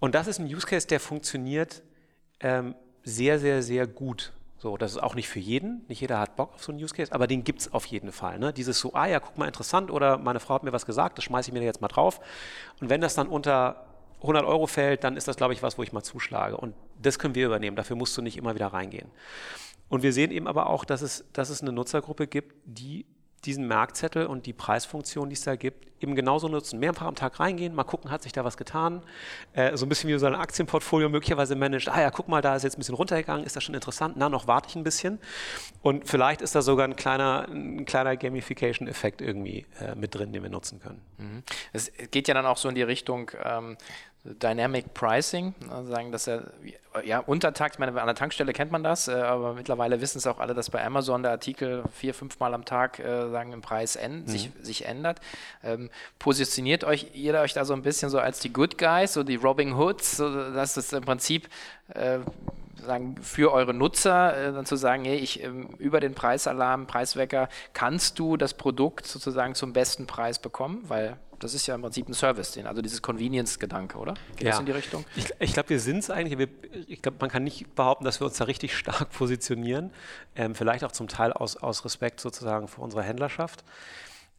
[0.00, 1.82] Und das ist ein Use Case, der funktioniert
[2.40, 4.32] ähm, sehr, sehr, sehr gut.
[4.58, 5.84] So, das ist auch nicht für jeden.
[5.88, 8.12] Nicht jeder hat Bock auf so einen Use Case, aber den gibt es auf jeden
[8.12, 8.38] Fall.
[8.38, 8.52] Ne?
[8.52, 11.24] Dieses so, ah ja, guck mal, interessant oder meine Frau hat mir was gesagt, das
[11.24, 12.20] schmeiße ich mir jetzt mal drauf.
[12.80, 13.86] Und wenn das dann unter
[14.20, 16.56] 100 Euro fällt, dann ist das, glaube ich, was, wo ich mal zuschlage.
[16.56, 17.76] Und das können wir übernehmen.
[17.76, 19.08] Dafür musst du nicht immer wieder reingehen.
[19.88, 23.06] Und wir sehen eben aber auch, dass es, dass es eine Nutzergruppe gibt, die
[23.44, 26.78] diesen Merkzettel und die Preisfunktion, die es da gibt, eben genauso nutzen.
[26.78, 29.02] Mehrfach am Tag reingehen, mal gucken, hat sich da was getan.
[29.52, 31.88] Äh, so ein bisschen wie so ein Aktienportfolio möglicherweise managt.
[31.88, 34.16] Ah ja, guck mal, da ist jetzt ein bisschen runtergegangen, ist das schon interessant?
[34.16, 35.18] Na, noch warte ich ein bisschen.
[35.82, 40.42] Und vielleicht ist da sogar ein kleiner, ein kleiner Gamification-Effekt irgendwie äh, mit drin, den
[40.42, 41.00] wir nutzen können.
[41.18, 41.42] Mhm.
[41.72, 43.76] Es geht ja dann auch so in die Richtung, ähm,
[44.24, 46.52] Dynamic Pricing, ne, sagen, dass er
[47.04, 50.26] ja Untertakt, ich meine, an der Tankstelle kennt man das, äh, aber mittlerweile wissen es
[50.26, 53.62] auch alle, dass bei Amazon der Artikel vier, fünf Mal am Tag äh, sagen im
[53.62, 54.26] Preis mhm.
[54.26, 55.20] sich, sich ändert.
[55.64, 59.22] Ähm, positioniert euch ihr euch da so ein bisschen so als die Good Guys, so
[59.22, 61.48] die Robin Hoods, so, dass es im Prinzip
[61.94, 62.18] äh,
[62.84, 67.48] sagen, für eure Nutzer äh, dann zu sagen, hey, ich ähm, über den Preisalarm, Preiswecker
[67.72, 72.08] kannst du das Produkt sozusagen zum besten Preis bekommen, weil das ist ja im Prinzip
[72.08, 74.14] ein Service, also dieses Convenience-Gedanke, oder?
[74.36, 74.50] Geht ja.
[74.50, 75.04] das in die Richtung?
[75.16, 76.38] Ich, ich glaube, wir sind es eigentlich.
[76.38, 76.48] Wir,
[76.86, 79.90] ich glaube, man kann nicht behaupten, dass wir uns da richtig stark positionieren.
[80.36, 83.64] Ähm, vielleicht auch zum Teil aus, aus Respekt sozusagen vor unserer Händlerschaft.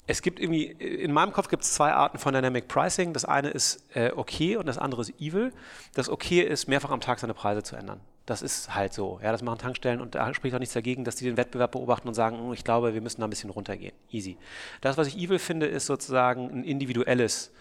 [0.07, 3.13] Es gibt irgendwie, in meinem Kopf gibt es zwei Arten von Dynamic Pricing.
[3.13, 5.53] Das eine ist äh, okay und das andere ist evil.
[5.93, 7.99] Das okay ist, mehrfach am Tag seine Preise zu ändern.
[8.31, 9.19] Das ist halt so.
[9.21, 12.07] Ja, das machen Tankstellen und da spricht auch nichts dagegen, dass die den Wettbewerb beobachten
[12.07, 13.91] und sagen, hm, ich glaube, wir müssen da ein bisschen runtergehen.
[14.09, 14.37] Easy.
[14.79, 17.51] Das, was ich evil finde, ist sozusagen ein individuelles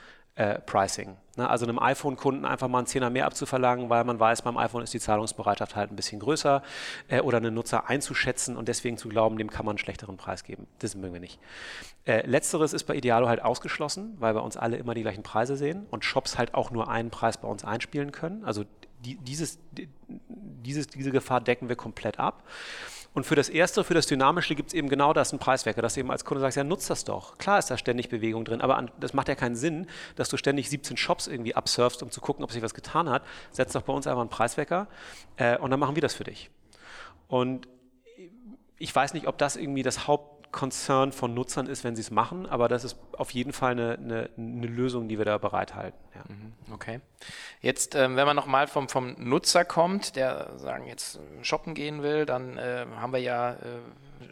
[0.40, 1.18] äh, Pricing.
[1.36, 1.48] Ne?
[1.50, 4.94] Also einem iPhone-Kunden einfach mal einen Zehner mehr abzuverlangen, weil man weiß, beim iPhone ist
[4.94, 6.62] die Zahlungsbereitschaft halt ein bisschen größer
[7.08, 10.42] äh, oder einen Nutzer einzuschätzen und deswegen zu glauben, dem kann man einen schlechteren Preis
[10.42, 10.66] geben.
[10.78, 11.38] Das mögen wir nicht.
[12.06, 15.56] Äh, letzteres ist bei Idealo halt ausgeschlossen, weil wir uns alle immer die gleichen Preise
[15.56, 18.42] sehen und Shops halt auch nur einen Preis bei uns einspielen können.
[18.42, 18.64] Also
[19.04, 22.44] die, dieses, die, dieses, diese Gefahr decken wir komplett ab.
[23.12, 25.94] Und für das Erste, für das Dynamische gibt es eben genau das, ein Preiswerker, dass
[25.94, 27.38] du eben als Kunde sagst, ja, nutzt das doch.
[27.38, 30.36] Klar ist da ständig Bewegung drin, aber an, das macht ja keinen Sinn, dass du
[30.36, 33.24] ständig 17 Shops irgendwie absurfst, um zu gucken, ob sich was getan hat.
[33.50, 34.86] Setz doch bei uns einfach einen Preiswecker
[35.36, 36.50] äh, und dann machen wir das für dich.
[37.26, 37.66] Und
[38.78, 42.10] ich weiß nicht, ob das irgendwie das Haupt Concern von Nutzern ist, wenn sie es
[42.10, 45.98] machen, aber das ist auf jeden Fall eine, eine, eine Lösung, die wir da bereithalten.
[46.14, 46.22] Ja.
[46.28, 47.00] Mhm, okay.
[47.60, 52.26] Jetzt, ähm, wenn man nochmal vom, vom Nutzer kommt, der sagen jetzt shoppen gehen will,
[52.26, 53.56] dann äh, haben wir ja äh,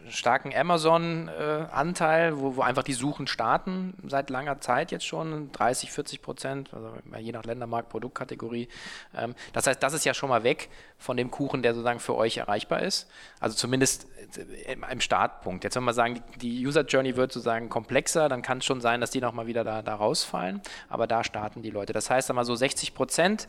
[0.09, 5.91] starken Amazon-Anteil, äh, wo, wo, einfach die Suchen starten, seit langer Zeit jetzt schon, 30,
[5.91, 8.67] 40 Prozent, also je nach Ländermarkt, Produktkategorie.
[9.15, 12.15] Ähm, das heißt, das ist ja schon mal weg von dem Kuchen, der sozusagen für
[12.15, 13.09] euch erreichbar ist.
[13.39, 15.63] Also zumindest äh, im Startpunkt.
[15.63, 19.01] Jetzt wenn wir sagen, die User Journey wird sozusagen komplexer, dann kann es schon sein,
[19.01, 21.93] dass die nochmal wieder da, da rausfallen, aber da starten die Leute.
[21.93, 23.47] Das heißt, einmal so 60 Prozent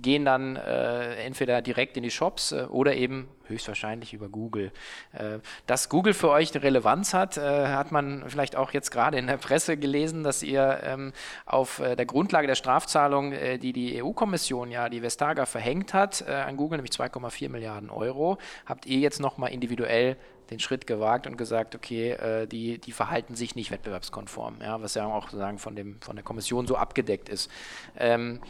[0.00, 4.72] gehen dann äh, entweder direkt in die Shops äh, oder eben höchstwahrscheinlich über Google.
[5.12, 9.18] Äh, dass Google für euch eine Relevanz hat, äh, hat man vielleicht auch jetzt gerade
[9.18, 11.12] in der Presse gelesen, dass ihr ähm,
[11.46, 16.56] auf äh, der Grundlage der Strafzahlung, die die EU-Kommission ja, die Vestager verhängt hat, an
[16.56, 20.16] Google, nämlich 2,4 Milliarden Euro, habt ihr jetzt nochmal individuell
[20.50, 25.06] den Schritt gewagt und gesagt, okay, die, die verhalten sich nicht wettbewerbskonform, ja, was ja
[25.06, 27.50] auch sozusagen von, dem, von der Kommission so abgedeckt ist.
[27.96, 28.40] Ähm,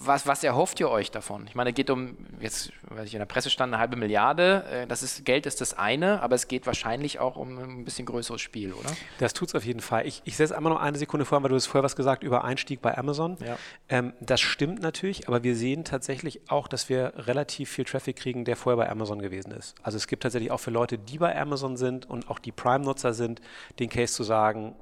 [0.00, 1.46] was, was erhofft ihr euch davon?
[1.48, 4.64] Ich meine, es geht um, jetzt, weil ich in der Presse stand, eine halbe Milliarde.
[4.70, 8.06] Äh, das ist, Geld ist das eine, aber es geht wahrscheinlich auch um ein bisschen
[8.06, 8.90] größeres Spiel, oder?
[9.18, 10.06] Das tut es auf jeden Fall.
[10.06, 12.44] Ich, ich setze einmal noch eine Sekunde vor, weil du hast vorher was gesagt über
[12.44, 13.36] Einstieg bei Amazon.
[13.44, 13.56] Ja.
[13.88, 18.44] Ähm, das stimmt natürlich, aber wir sehen tatsächlich auch, dass wir relativ viel Traffic kriegen,
[18.44, 19.74] der vorher bei Amazon gewesen ist.
[19.82, 23.12] Also es gibt tatsächlich auch für Leute, die bei Amazon sind und auch die Prime-Nutzer
[23.12, 23.40] sind,
[23.78, 24.74] den Case zu sagen,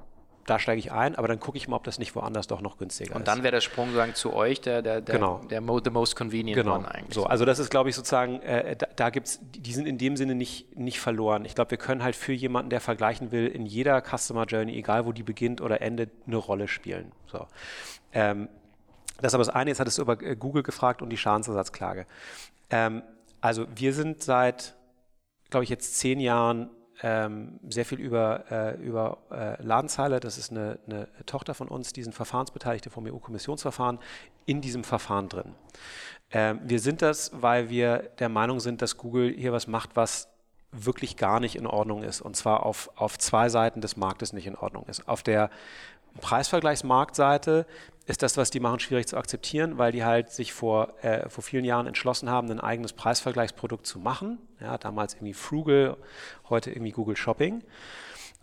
[0.45, 2.77] da steige ich ein, aber dann gucke ich mal, ob das nicht woanders doch noch
[2.77, 3.15] günstiger ist.
[3.15, 5.41] Und dann wäre der Sprung sagen zu euch der, der, der, genau.
[5.49, 6.75] der mo the most convenient genau.
[6.75, 7.15] one eigentlich.
[7.15, 9.97] So, also das ist, glaube ich, sozusagen, äh, da, da gibt es, die sind in
[9.97, 11.45] dem Sinne nicht, nicht verloren.
[11.45, 15.05] Ich glaube, wir können halt für jemanden, der vergleichen will, in jeder Customer Journey, egal
[15.05, 17.11] wo die beginnt oder endet, eine Rolle spielen.
[17.25, 17.47] So.
[18.13, 18.47] Ähm,
[19.17, 22.05] das ist aber das eine, jetzt hattest du über äh, Google gefragt und die Schadensersatzklage.
[22.69, 23.01] Ähm,
[23.41, 24.75] also wir sind seit,
[25.49, 26.69] glaube ich, jetzt zehn Jahren
[27.01, 31.93] ähm, sehr viel über, äh, über äh, Ladenzeile, das ist eine, eine, Tochter von uns,
[31.93, 33.99] die sind Verfahrensbeteiligte vom EU-Kommissionsverfahren,
[34.45, 35.55] in diesem Verfahren drin.
[36.31, 40.29] Ähm, wir sind das, weil wir der Meinung sind, dass Google hier was macht, was
[40.71, 42.21] wirklich gar nicht in Ordnung ist.
[42.21, 45.07] Und zwar auf, auf zwei Seiten des Marktes nicht in Ordnung ist.
[45.07, 45.49] Auf der
[46.21, 47.65] Preisvergleichsmarktseite
[48.05, 51.43] ist das, was die machen, schwierig zu akzeptieren, weil die halt sich vor, äh, vor
[51.43, 54.37] vielen Jahren entschlossen haben, ein eigenes Preisvergleichsprodukt zu machen.
[54.61, 55.97] Ja, damals irgendwie Frugal,
[56.49, 57.63] heute irgendwie Google Shopping.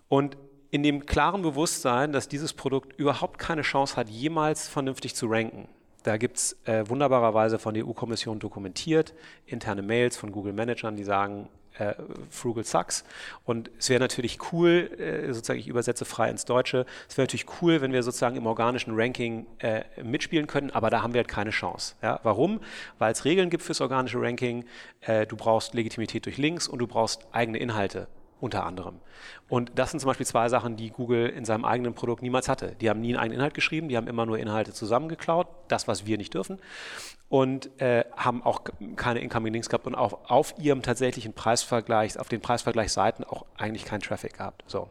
[0.09, 0.37] Und
[0.70, 5.68] in dem klaren Bewusstsein, dass dieses Produkt überhaupt keine Chance hat, jemals vernünftig zu ranken.
[6.03, 9.14] Da gibt es äh, wunderbarerweise von der EU-Kommission dokumentiert,
[9.46, 11.48] interne Mails von Google-Managern, die sagen,
[11.90, 11.94] äh,
[12.30, 13.04] Frugal Sucks.
[13.44, 17.46] Und es wäre natürlich cool, äh, sozusagen, ich übersetze frei ins Deutsche, es wäre natürlich
[17.60, 21.28] cool, wenn wir sozusagen im organischen Ranking äh, mitspielen können, aber da haben wir halt
[21.28, 21.94] keine Chance.
[22.02, 22.20] Ja?
[22.22, 22.60] Warum?
[22.98, 24.64] Weil es Regeln gibt fürs organische Ranking,
[25.00, 28.08] äh, du brauchst Legitimität durch Links und du brauchst eigene Inhalte
[28.42, 28.98] unter anderem.
[29.48, 32.74] Und das sind zum Beispiel zwei Sachen, die Google in seinem eigenen Produkt niemals hatte.
[32.81, 36.07] Die haben nie einen eigenen Inhalt geschrieben, die haben immer nur Inhalte zusammengeklaut, das, was
[36.07, 36.59] wir nicht dürfen,
[37.28, 38.62] und äh, haben auch
[38.96, 43.85] keine Incoming Links gehabt und auch auf ihrem tatsächlichen Preisvergleich, auf den Preisvergleichsseiten auch eigentlich
[43.85, 44.64] keinen Traffic gehabt.
[44.66, 44.88] So.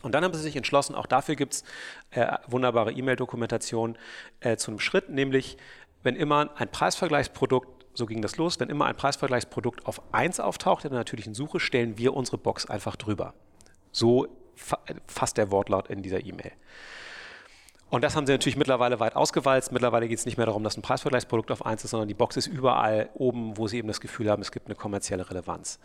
[0.00, 1.64] Und dann haben sie sich entschlossen, auch dafür gibt es
[2.12, 3.98] äh, wunderbare E-Mail-Dokumentation
[4.40, 5.58] äh, zu einem Schritt, nämlich
[6.02, 8.60] wenn immer ein Preisvergleichsprodukt so ging das los.
[8.60, 12.66] Wenn immer ein Preisvergleichsprodukt auf 1 auftaucht in der natürlichen Suche, stellen wir unsere Box
[12.66, 13.34] einfach drüber.
[13.92, 14.28] So
[15.06, 16.52] fasst der Wortlaut in dieser E-Mail.
[17.90, 19.72] Und das haben sie natürlich mittlerweile weit ausgewalzt.
[19.72, 22.36] Mittlerweile geht es nicht mehr darum, dass ein Preisvergleichsprodukt auf 1 ist, sondern die Box
[22.36, 25.80] ist überall oben, wo sie eben das Gefühl haben, es gibt eine kommerzielle Relevanz.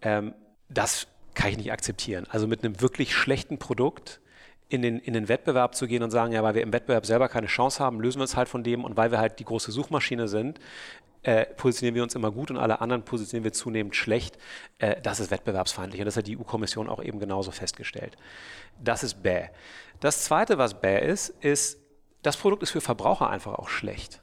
[0.00, 0.34] Ähm,
[0.68, 2.26] das kann ich nicht akzeptieren.
[2.30, 4.20] Also mit einem wirklich schlechten Produkt
[4.68, 7.28] in den, in den Wettbewerb zu gehen und sagen, ja, weil wir im Wettbewerb selber
[7.28, 9.72] keine Chance haben, lösen wir uns halt von dem und weil wir halt die große
[9.72, 10.60] Suchmaschine sind,
[11.22, 14.38] äh, positionieren wir uns immer gut und alle anderen positionieren wir zunehmend schlecht.
[14.78, 18.16] Äh, das ist wettbewerbsfeindlich und das hat die EU-Kommission auch eben genauso festgestellt.
[18.82, 19.48] Das ist bäh.
[20.00, 21.78] Das Zweite, was bäh ist, ist,
[22.22, 24.22] das Produkt ist für Verbraucher einfach auch schlecht.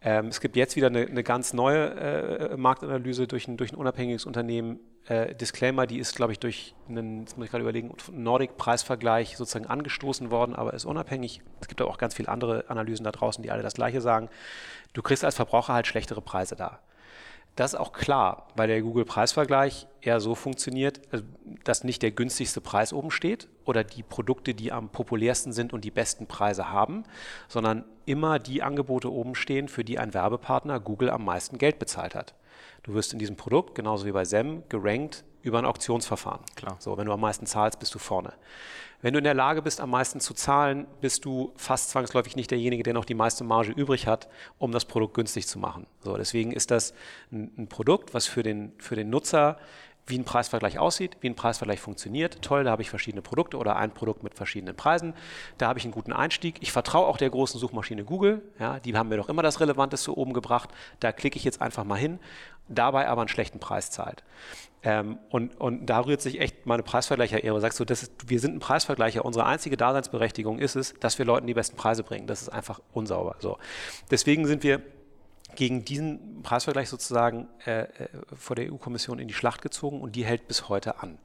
[0.00, 3.76] Ähm, es gibt jetzt wieder eine, eine ganz neue äh, Marktanalyse durch ein, durch ein
[3.76, 4.80] unabhängiges Unternehmen.
[5.06, 9.66] Äh, Disclaimer, die ist, glaube ich, durch einen, jetzt muss ich gerade überlegen, Nordic-Preisvergleich sozusagen
[9.66, 11.42] angestoßen worden, aber ist unabhängig.
[11.60, 14.28] Es gibt auch ganz viele andere Analysen da draußen, die alle das Gleiche sagen.
[14.92, 16.80] Du kriegst als Verbraucher halt schlechtere Preise da.
[17.56, 21.24] Das ist auch klar, weil der Google-Preisvergleich eher so funktioniert, also,
[21.64, 25.84] dass nicht der günstigste Preis oben steht oder die Produkte, die am populärsten sind und
[25.84, 27.04] die besten Preise haben,
[27.48, 32.14] sondern immer die Angebote oben stehen, für die ein Werbepartner Google am meisten Geld bezahlt
[32.14, 32.34] hat.
[32.82, 36.40] Du wirst in diesem Produkt, genauso wie bei SEM, gerankt über ein Auktionsverfahren.
[36.56, 36.76] Klar.
[36.78, 38.32] So, wenn du am meisten zahlst, bist du vorne.
[39.02, 42.52] Wenn du in der Lage bist, am meisten zu zahlen, bist du fast zwangsläufig nicht
[42.52, 45.86] derjenige, der noch die meiste Marge übrig hat, um das Produkt günstig zu machen.
[46.00, 46.94] So, deswegen ist das
[47.32, 49.58] ein, ein Produkt, was für den, für den Nutzer
[50.06, 52.42] wie ein Preisvergleich aussieht, wie ein Preisvergleich funktioniert.
[52.42, 55.14] Toll, da habe ich verschiedene Produkte oder ein Produkt mit verschiedenen Preisen.
[55.58, 56.56] Da habe ich einen guten Einstieg.
[56.60, 58.42] Ich vertraue auch der großen Suchmaschine Google.
[58.58, 60.70] Ja, die haben mir doch immer das Relevanteste oben gebracht.
[61.00, 62.18] Da klicke ich jetzt einfach mal hin,
[62.68, 64.24] dabei aber einen schlechten Preis zahlt.
[64.82, 67.60] Ähm, und, und da rührt sich echt meine Preisvergleicher-Ehre.
[67.60, 69.24] Sagst du, das ist, wir sind ein Preisvergleicher.
[69.24, 72.26] Unsere einzige Daseinsberechtigung ist es, dass wir Leuten die besten Preise bringen.
[72.26, 73.36] Das ist einfach unsauber.
[73.38, 73.58] So.
[74.10, 74.82] Deswegen sind wir
[75.56, 77.88] gegen diesen Preisvergleich sozusagen äh, äh
[78.34, 81.18] vor der EU-Kommission in die Schlacht gezogen und die hält bis heute an.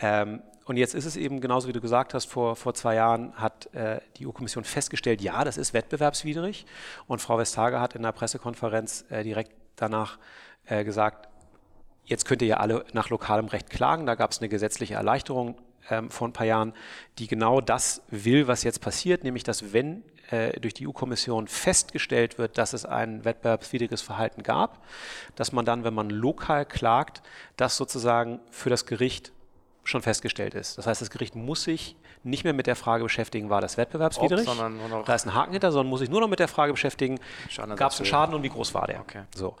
[0.00, 3.32] Ähm, und jetzt ist es eben genauso, wie du gesagt hast, vor, vor zwei Jahren
[3.34, 6.66] hat äh, die EU-Kommission festgestellt, ja, das ist wettbewerbswidrig.
[7.06, 10.18] Und Frau Vestager hat in der Pressekonferenz äh, direkt danach
[10.66, 11.28] äh, gesagt,
[12.08, 14.06] Jetzt könnt ihr ja alle nach lokalem Recht klagen.
[14.06, 15.56] Da gab es eine gesetzliche Erleichterung
[15.90, 16.72] ähm, vor ein paar Jahren,
[17.18, 22.38] die genau das will, was jetzt passiert, nämlich dass wenn äh, durch die EU-Kommission festgestellt
[22.38, 24.84] wird, dass es ein wettbewerbswidriges Verhalten gab,
[25.36, 27.22] dass man dann, wenn man lokal klagt,
[27.56, 29.32] das sozusagen für das Gericht
[29.84, 30.76] schon festgestellt ist.
[30.78, 34.46] Das heißt, das Gericht muss sich nicht mehr mit der Frage beschäftigen, war das wettbewerbswidrig?
[34.46, 37.18] Ob, da ist ein Haken hinter, sondern muss sich nur noch mit der Frage beschäftigen,
[37.76, 39.00] gab es einen Schaden und wie groß war der?
[39.00, 39.22] Okay.
[39.34, 39.56] So.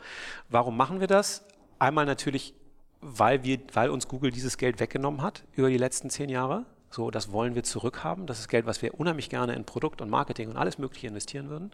[0.48, 1.44] Warum machen wir das?
[1.78, 2.54] Einmal natürlich,
[3.00, 6.66] weil, wir, weil uns Google dieses Geld weggenommen hat über die letzten zehn Jahre.
[6.90, 8.26] So, das wollen wir zurückhaben.
[8.26, 11.50] Das ist Geld, was wir unheimlich gerne in Produkt und Marketing und alles Mögliche investieren
[11.50, 11.70] würden.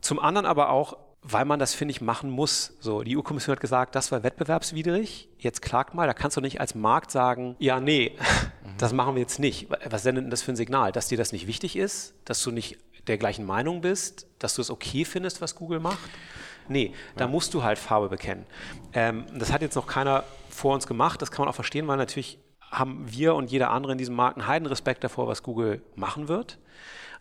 [0.00, 2.74] Zum anderen aber auch, weil man das, finde ich, machen muss.
[2.80, 5.28] So, die EU-Kommission hat gesagt, das war wettbewerbswidrig.
[5.38, 8.16] Jetzt klagt mal, da kannst du nicht als Markt sagen, ja, nee,
[8.78, 9.68] das machen wir jetzt nicht.
[9.84, 10.92] Was sendet denn das für ein Signal?
[10.92, 14.62] Dass dir das nicht wichtig ist, dass du nicht der gleichen Meinung bist, dass du
[14.62, 16.10] es okay findest, was Google macht?
[16.68, 18.44] Nee, da musst du halt Farbe bekennen.
[18.92, 21.22] Ähm, das hat jetzt noch keiner vor uns gemacht.
[21.22, 22.38] Das kann man auch verstehen, weil natürlich
[22.70, 26.58] haben wir und jeder andere in diesem Markt einen Heidenrespekt davor, was Google machen wird.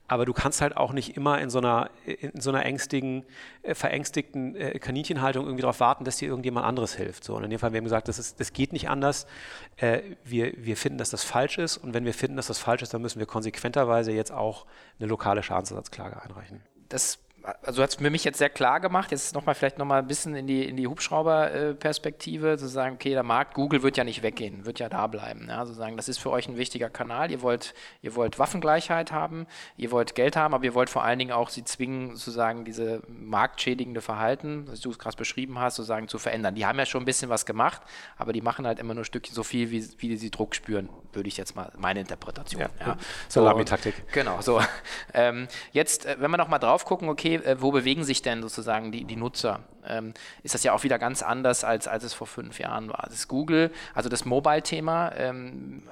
[0.10, 3.26] Aber du kannst halt auch nicht immer in so einer, in so einer ängstigen,
[3.62, 7.26] äh, verängstigten äh, Kaninchenhaltung irgendwie darauf warten, dass dir irgendjemand anderes hilft.
[7.26, 9.28] So, und in dem Fall, wir haben gesagt, das, ist, das geht nicht anders.
[9.76, 11.76] Äh, wir, wir finden, dass das falsch ist.
[11.76, 14.66] Und wenn wir finden, dass das falsch ist, dann müssen wir konsequenterweise jetzt auch
[14.98, 16.62] eine lokale Schadensersatzklage einreichen.
[16.88, 17.20] Das
[17.64, 20.36] also hat es für mich jetzt sehr klar gemacht, jetzt nochmal vielleicht nochmal ein bisschen
[20.36, 24.66] in die, in die Hubschrauber-Perspektive, zu sagen, okay, der Markt Google wird ja nicht weggehen,
[24.66, 25.48] wird ja da bleiben.
[25.48, 27.32] Ja, sozusagen, das ist für euch ein wichtiger Kanal.
[27.32, 31.20] Ihr wollt, ihr wollt Waffengleichheit haben, ihr wollt Geld haben, aber ihr wollt vor allen
[31.20, 36.08] Dingen auch sie zwingen, sozusagen diese marktschädigende Verhalten, was du es gerade beschrieben hast, sozusagen
[36.08, 36.56] zu verändern.
[36.56, 37.82] Die haben ja schon ein bisschen was gemacht,
[38.18, 41.28] aber die machen halt immer nur Stückchen so viel, wie, wie sie Druck spüren, würde
[41.28, 42.62] ich jetzt mal, meine Interpretation.
[42.62, 42.98] Ja, ja.
[43.28, 44.12] Salami-Taktik.
[44.14, 44.62] Genau, so.
[45.14, 48.92] Ähm, jetzt, äh, wenn wir nochmal drauf gucken, okay, äh, wo bewegen sich denn sozusagen
[48.92, 49.62] die, die Nutzer?
[49.86, 53.08] Ähm, ist das ja auch wieder ganz anders, als, als es vor fünf Jahren war.
[53.10, 55.84] Das Google, also das Mobile-Thema, ähm,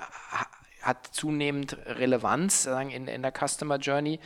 [0.82, 4.20] hat zunehmend Relevanz sagen, in, in der Customer Journey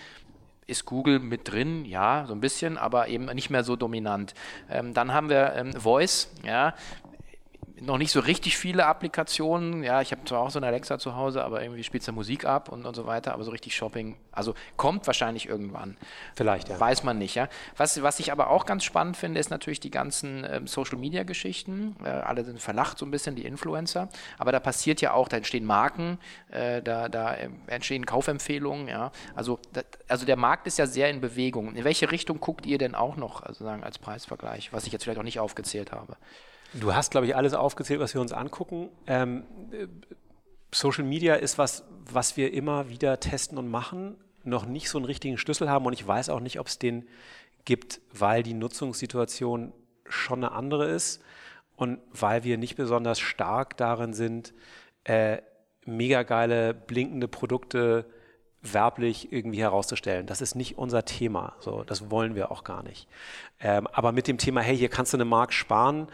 [0.67, 4.33] ist Google mit drin, ja, so ein bisschen, aber eben nicht mehr so dominant.
[4.69, 6.75] Ähm, dann haben wir ähm, Voice, ja,
[7.81, 9.83] noch nicht so richtig viele Applikationen.
[9.83, 12.45] Ja, ich habe zwar auch so eine Alexa zu Hause, aber irgendwie spielt es Musik
[12.45, 15.97] ab und, und so weiter, aber so richtig Shopping, also kommt wahrscheinlich irgendwann.
[16.35, 16.79] Vielleicht, ja.
[16.79, 17.47] Weiß man nicht, ja.
[17.77, 21.95] Was, was ich aber auch ganz spannend finde, ist natürlich die ganzen ähm, Social-Media-Geschichten.
[22.03, 24.09] Äh, alle sind verlacht so ein bisschen, die Influencer.
[24.37, 26.19] Aber da passiert ja auch, da entstehen Marken,
[26.51, 29.11] äh, da, da äh, entstehen Kaufempfehlungen, ja.
[29.35, 31.75] Also, da, also der Markt ist ja sehr in Bewegung.
[31.75, 35.03] In welche Richtung guckt ihr denn auch noch, also sagen, als Preisvergleich, was ich jetzt
[35.03, 36.17] vielleicht auch nicht aufgezählt habe?
[36.73, 38.89] Du hast, glaube ich, alles aufgezählt, was wir uns angucken.
[39.07, 39.43] Ähm,
[40.73, 45.05] Social Media ist was, was wir immer wieder testen und machen, noch nicht so einen
[45.05, 47.07] richtigen Schlüssel haben und ich weiß auch nicht, ob es den
[47.65, 49.73] gibt, weil die Nutzungssituation
[50.07, 51.21] schon eine andere ist
[51.75, 54.53] und weil wir nicht besonders stark darin sind,
[55.03, 55.39] äh,
[55.85, 58.05] mega geile, blinkende Produkte
[58.61, 60.25] werblich irgendwie herauszustellen.
[60.25, 61.53] Das ist nicht unser Thema.
[61.59, 63.07] So, das wollen wir auch gar nicht.
[63.59, 66.07] Ähm, aber mit dem Thema, hey, hier kannst du eine Mark sparen,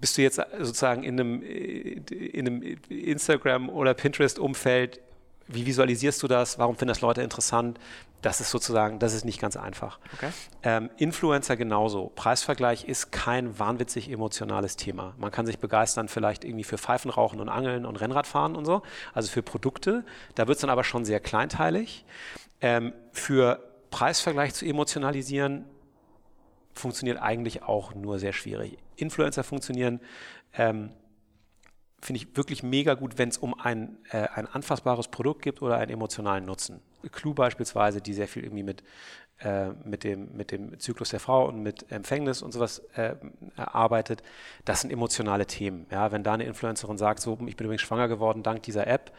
[0.00, 5.00] bist du jetzt sozusagen in einem, äh, in einem Instagram- oder Pinterest-Umfeld
[5.48, 6.58] wie visualisierst du das?
[6.58, 7.78] Warum finden das Leute interessant?
[8.22, 9.98] Das ist sozusagen, das ist nicht ganz einfach.
[10.14, 10.30] Okay.
[10.62, 12.12] Ähm, Influencer genauso.
[12.14, 15.14] Preisvergleich ist kein wahnwitzig emotionales Thema.
[15.18, 19.30] Man kann sich begeistern vielleicht irgendwie für Pfeifenrauchen und Angeln und Rennradfahren und so, also
[19.30, 20.04] für Produkte.
[20.36, 22.04] Da wird es dann aber schon sehr kleinteilig.
[22.60, 25.64] Ähm, für Preisvergleich zu emotionalisieren,
[26.74, 28.78] funktioniert eigentlich auch nur sehr schwierig.
[28.96, 30.00] Influencer funktionieren
[30.54, 30.90] ähm,
[32.02, 35.78] finde ich wirklich mega gut, wenn es um ein, äh, ein anfassbares Produkt gibt oder
[35.78, 36.80] einen emotionalen Nutzen.
[37.12, 38.82] Clue beispielsweise, die sehr viel irgendwie mit,
[39.40, 43.14] äh, mit, dem, mit dem Zyklus der Frau und mit Empfängnis und sowas äh,
[43.56, 44.22] arbeitet,
[44.64, 45.86] das sind emotionale Themen.
[45.90, 49.12] Ja, wenn da eine Influencerin sagt, so, ich bin übrigens schwanger geworden dank dieser App,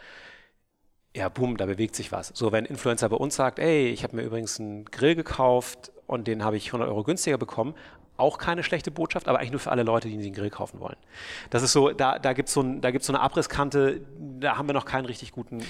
[1.16, 2.32] ja, boom, da bewegt sich was.
[2.34, 5.92] So, wenn ein Influencer bei uns sagt, ey, ich habe mir übrigens einen Grill gekauft
[6.08, 7.76] und den habe ich 100 Euro günstiger bekommen,
[8.24, 10.96] auch keine schlechte Botschaft, aber eigentlich nur für alle Leute, die den Grill kaufen wollen.
[11.50, 14.02] Das ist so, da, da gibt es so, ein, so eine Abrisskante,
[14.40, 15.64] da haben wir noch keinen richtig guten,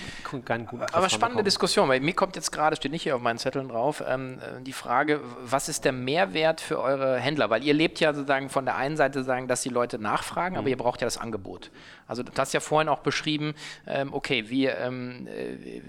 [0.46, 1.46] keinen guten Aber spannende bekommen.
[1.46, 4.74] Diskussion, weil mir kommt jetzt gerade, steht nicht hier auf meinen Zetteln drauf, ähm, die
[4.74, 7.50] Frage, was ist der Mehrwert für eure Händler?
[7.50, 10.60] Weil ihr lebt ja sozusagen von der einen Seite sagen, dass die Leute nachfragen, mhm.
[10.60, 11.72] aber ihr braucht ja das Angebot.
[12.08, 13.54] Also du hast ja vorhin auch beschrieben,
[13.88, 15.82] ähm, okay, wir, ähm, äh,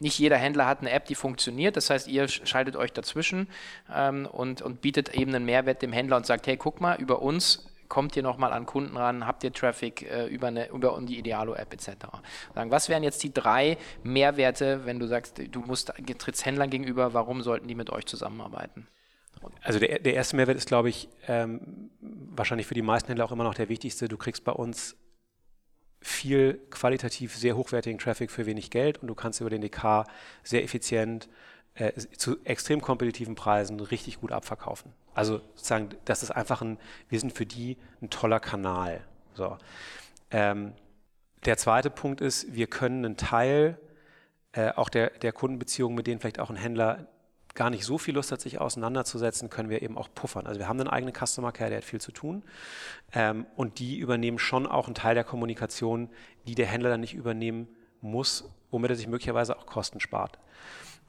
[0.00, 1.76] nicht jeder Händler hat eine App, die funktioniert.
[1.76, 3.48] Das heißt, ihr schaltet euch dazwischen
[3.92, 7.22] ähm, und, und bietet eben einen Mehrwert dem Händler und sagt, hey, guck mal, über
[7.22, 11.18] uns kommt ihr nochmal an Kunden ran, habt ihr Traffic äh, über, eine, über die
[11.18, 11.90] Idealo-App etc.
[12.54, 17.14] Sagen, was wären jetzt die drei Mehrwerte, wenn du sagst, du musst trittst Händlern gegenüber,
[17.14, 18.88] warum sollten die mit euch zusammenarbeiten?
[19.62, 23.32] Also der, der erste Mehrwert ist, glaube ich, ähm, wahrscheinlich für die meisten Händler auch
[23.32, 24.08] immer noch der wichtigste.
[24.08, 24.96] Du kriegst bei uns
[26.04, 30.04] viel qualitativ sehr hochwertigen Traffic für wenig Geld und du kannst über den DK
[30.42, 31.30] sehr effizient
[31.76, 34.92] äh, zu extrem kompetitiven Preisen richtig gut abverkaufen.
[35.14, 39.02] Also sozusagen, das ist einfach ein, wir sind für die ein toller Kanal.
[39.32, 39.56] So.
[40.30, 40.74] Ähm,
[41.46, 43.78] der zweite Punkt ist, wir können einen Teil
[44.52, 47.06] äh, auch der, der Kundenbeziehungen, mit denen vielleicht auch ein Händler
[47.54, 50.46] gar nicht so viel Lust hat, sich auseinanderzusetzen, können wir eben auch puffern.
[50.46, 52.42] Also wir haben einen eigenen Customer Care, der hat viel zu tun.
[53.12, 56.10] Ähm, und die übernehmen schon auch einen Teil der Kommunikation,
[56.46, 57.68] die der Händler dann nicht übernehmen
[58.00, 60.38] muss, womit er sich möglicherweise auch Kosten spart.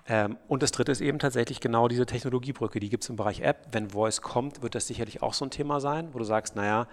[0.08, 2.80] Ähm, und das dritte ist eben tatsächlich genau diese Technologiebrücke.
[2.80, 3.68] Die gibt es im Bereich App.
[3.72, 6.88] Wenn Voice kommt, wird das sicherlich auch so ein Thema sein, wo du sagst, naja,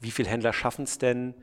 [0.00, 1.34] wie viele Händler schaffen es denn,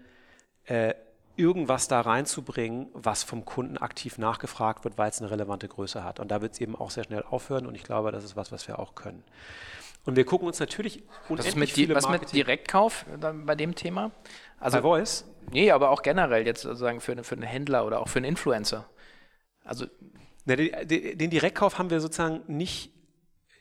[0.66, 0.94] äh,
[1.40, 6.20] irgendwas da reinzubringen, was vom Kunden aktiv nachgefragt wird, weil es eine relevante Größe hat.
[6.20, 8.52] Und da wird es eben auch sehr schnell aufhören und ich glaube, das ist was,
[8.52, 9.24] was wir auch können.
[10.06, 13.06] Und wir gucken uns natürlich unendlich mit viele Was mit Direktkauf
[13.46, 14.12] bei dem Thema?
[14.60, 15.26] Also bei Voice?
[15.52, 18.90] Nee, aber auch generell jetzt sozusagen für, für einen Händler oder auch für einen Influencer.
[19.64, 19.86] Also
[20.46, 22.92] Na, den, den Direktkauf haben wir sozusagen nicht,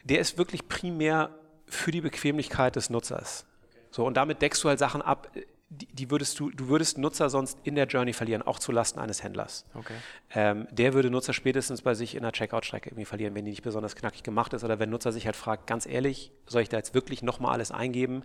[0.05, 1.31] der ist wirklich primär
[1.67, 3.47] für die Bequemlichkeit des Nutzers.
[3.91, 5.31] So, und damit deckst du halt Sachen ab,
[5.71, 9.23] die, die, würdest du, du würdest Nutzer sonst in der Journey verlieren, auch zulasten eines
[9.23, 9.67] Händlers.
[9.75, 9.95] Okay.
[10.35, 13.63] Ähm, der würde Nutzer spätestens bei sich in der Checkout-Strecke irgendwie verlieren, wenn die nicht
[13.63, 16.79] besonders knackig gemacht ist oder wenn Nutzer sich halt fragt, ganz ehrlich, soll ich da
[16.79, 18.23] jetzt wirklich nochmal alles eingeben?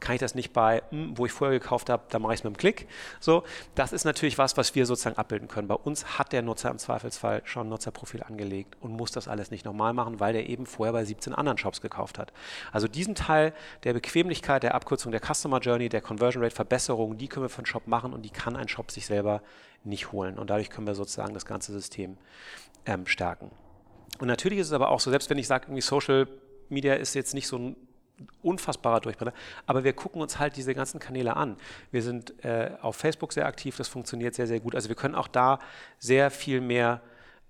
[0.00, 2.44] kann ich das nicht bei, hm, wo ich vorher gekauft habe, da mache ich es
[2.44, 2.88] mit dem Klick.
[3.20, 3.42] So,
[3.74, 5.68] das ist natürlich was, was wir sozusagen abbilden können.
[5.68, 9.50] Bei uns hat der Nutzer im Zweifelsfall schon ein Nutzerprofil angelegt und muss das alles
[9.50, 12.32] nicht nochmal machen, weil der eben vorher bei 17 anderen Shops gekauft hat.
[12.72, 13.52] Also diesen Teil
[13.84, 17.58] der Bequemlichkeit, der Abkürzung der Customer Journey, der Conversion Rate Verbesserung, die können wir für
[17.58, 19.42] einen Shop machen und die kann ein Shop sich selber
[19.84, 20.38] nicht holen.
[20.38, 22.16] Und dadurch können wir sozusagen das ganze System
[22.86, 23.50] ähm, stärken.
[24.20, 26.28] Und natürlich ist es aber auch so, selbst wenn ich sage, irgendwie Social
[26.68, 27.76] Media ist jetzt nicht so ein
[28.42, 29.32] unfassbarer Durchbrenner.
[29.66, 31.56] Aber wir gucken uns halt diese ganzen Kanäle an.
[31.90, 34.74] Wir sind äh, auf Facebook sehr aktiv, das funktioniert sehr, sehr gut.
[34.74, 35.58] Also wir können auch da
[35.98, 37.00] sehr viel mehr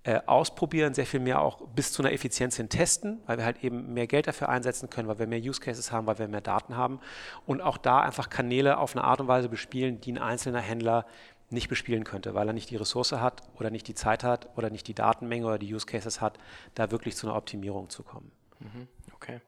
[0.03, 3.63] äh, ausprobieren, sehr viel mehr auch bis zu einer Effizienz hin testen, weil wir halt
[3.63, 6.41] eben mehr Geld dafür einsetzen können, weil wir mehr Use Cases haben, weil wir mehr
[6.41, 6.99] Daten haben
[7.45, 11.05] und auch da einfach Kanäle auf eine Art und Weise bespielen, die ein einzelner Händler
[11.49, 14.69] nicht bespielen könnte, weil er nicht die Ressource hat oder nicht die Zeit hat oder
[14.69, 16.37] nicht die Datenmenge oder die Use Cases hat,
[16.75, 18.31] da wirklich zu einer Optimierung zu kommen.
[18.59, 19.41] Mhm, okay.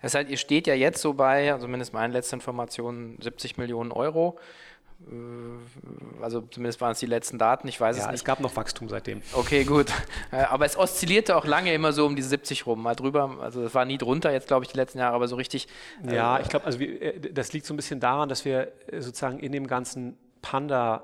[0.00, 3.92] Das heißt, ihr steht ja jetzt so bei, also zumindest meine letzte Information, 70 Millionen
[3.92, 4.38] Euro.
[5.10, 8.20] Äh, also zumindest waren es die letzten Daten, ich weiß ja, es nicht.
[8.20, 9.22] es gab noch Wachstum seitdem.
[9.32, 9.86] Okay, gut.
[10.30, 13.38] Äh, aber es oszillierte auch lange immer so um die 70 rum, mal drüber.
[13.40, 15.68] Also es war nie drunter jetzt, glaube ich, die letzten Jahre, aber so richtig.
[16.10, 16.78] Ja, äh, ich glaube, also
[17.32, 21.02] das liegt so ein bisschen daran, dass wir sozusagen in dem ganzen Panda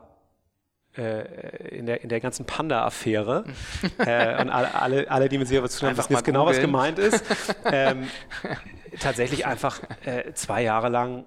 [0.97, 3.45] in der, in der ganzen Panda-Affäre
[3.99, 6.61] äh, und alle, alle, alle, die mit sich zu tun haben, wissen jetzt genau, was
[6.61, 7.23] gemeint ist,
[7.65, 8.09] ähm,
[8.99, 11.25] tatsächlich einfach äh, zwei Jahre lang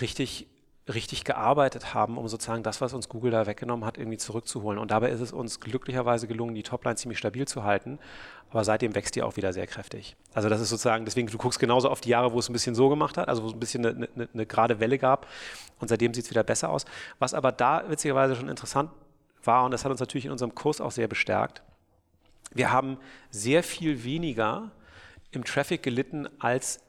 [0.00, 0.48] richtig
[0.88, 4.78] richtig gearbeitet haben, um sozusagen das, was uns Google da weggenommen hat, irgendwie zurückzuholen.
[4.78, 7.98] Und dabei ist es uns glücklicherweise gelungen, die Topline ziemlich stabil zu halten.
[8.50, 10.16] Aber seitdem wächst die auch wieder sehr kräftig.
[10.34, 12.74] Also das ist sozusagen, deswegen, du guckst genauso auf die Jahre, wo es ein bisschen
[12.74, 15.26] so gemacht hat, also wo es ein bisschen eine, eine, eine gerade Welle gab.
[15.78, 16.84] Und seitdem sieht es wieder besser aus.
[17.18, 18.90] Was aber da witzigerweise schon interessant
[19.44, 21.62] war, und das hat uns natürlich in unserem Kurs auch sehr bestärkt,
[22.52, 22.98] wir haben
[23.30, 24.72] sehr viel weniger
[25.30, 26.80] im Traffic gelitten, als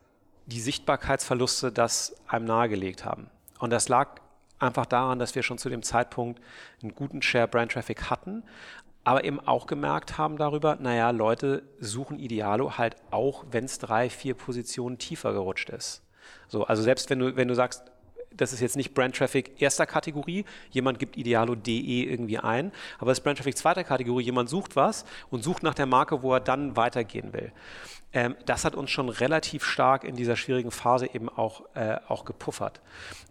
[0.47, 3.29] die Sichtbarkeitsverluste das einem nahegelegt haben.
[3.61, 4.19] Und das lag
[4.59, 6.41] einfach daran, dass wir schon zu dem Zeitpunkt
[6.81, 8.43] einen guten Share Brand Traffic hatten,
[9.03, 14.09] aber eben auch gemerkt haben darüber, naja, Leute suchen Idealo halt auch, wenn es drei,
[14.09, 16.03] vier Positionen tiefer gerutscht ist.
[16.47, 17.90] So, also selbst wenn du, wenn du sagst,
[18.35, 23.19] das ist jetzt nicht Brand Traffic erster Kategorie, jemand gibt idealo.de irgendwie ein, aber es
[23.19, 26.39] ist Brand Traffic zweiter Kategorie, jemand sucht was und sucht nach der Marke, wo er
[26.39, 27.51] dann weitergehen will.
[28.13, 32.25] Ähm, das hat uns schon relativ stark in dieser schwierigen Phase eben auch, äh, auch
[32.25, 32.81] gepuffert.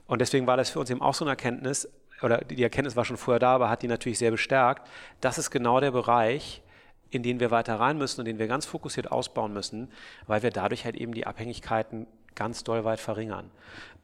[0.07, 1.89] Und deswegen war das für uns eben auch so eine Erkenntnis,
[2.23, 4.87] oder die Erkenntnis war schon vorher da, aber hat die natürlich sehr bestärkt.
[5.21, 6.63] Das ist genau der Bereich,
[7.11, 9.91] in den wir weiter rein müssen und den wir ganz fokussiert ausbauen müssen,
[10.27, 13.51] weil wir dadurch halt eben die Abhängigkeiten ganz doll weit verringern.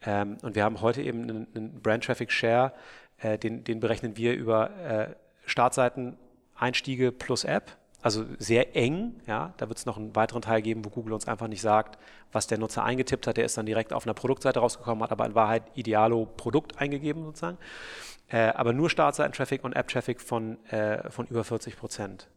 [0.05, 2.73] Ähm, und wir haben heute eben einen, einen Brand Traffic Share,
[3.19, 5.09] äh, den, den, berechnen wir über äh,
[5.47, 6.17] Startseiten,
[6.55, 9.21] Einstiege plus App also sehr eng.
[9.27, 11.99] Ja, da wird es noch einen weiteren Teil geben, wo Google uns einfach nicht sagt,
[12.31, 13.37] was der Nutzer eingetippt hat.
[13.37, 17.25] Der ist dann direkt auf einer Produktseite rausgekommen, hat aber in Wahrheit Idealo Produkt eingegeben
[17.25, 17.59] sozusagen.
[18.29, 22.29] Äh, aber nur Startseiten-Traffic und App-Traffic von, äh, von über 40 Prozent.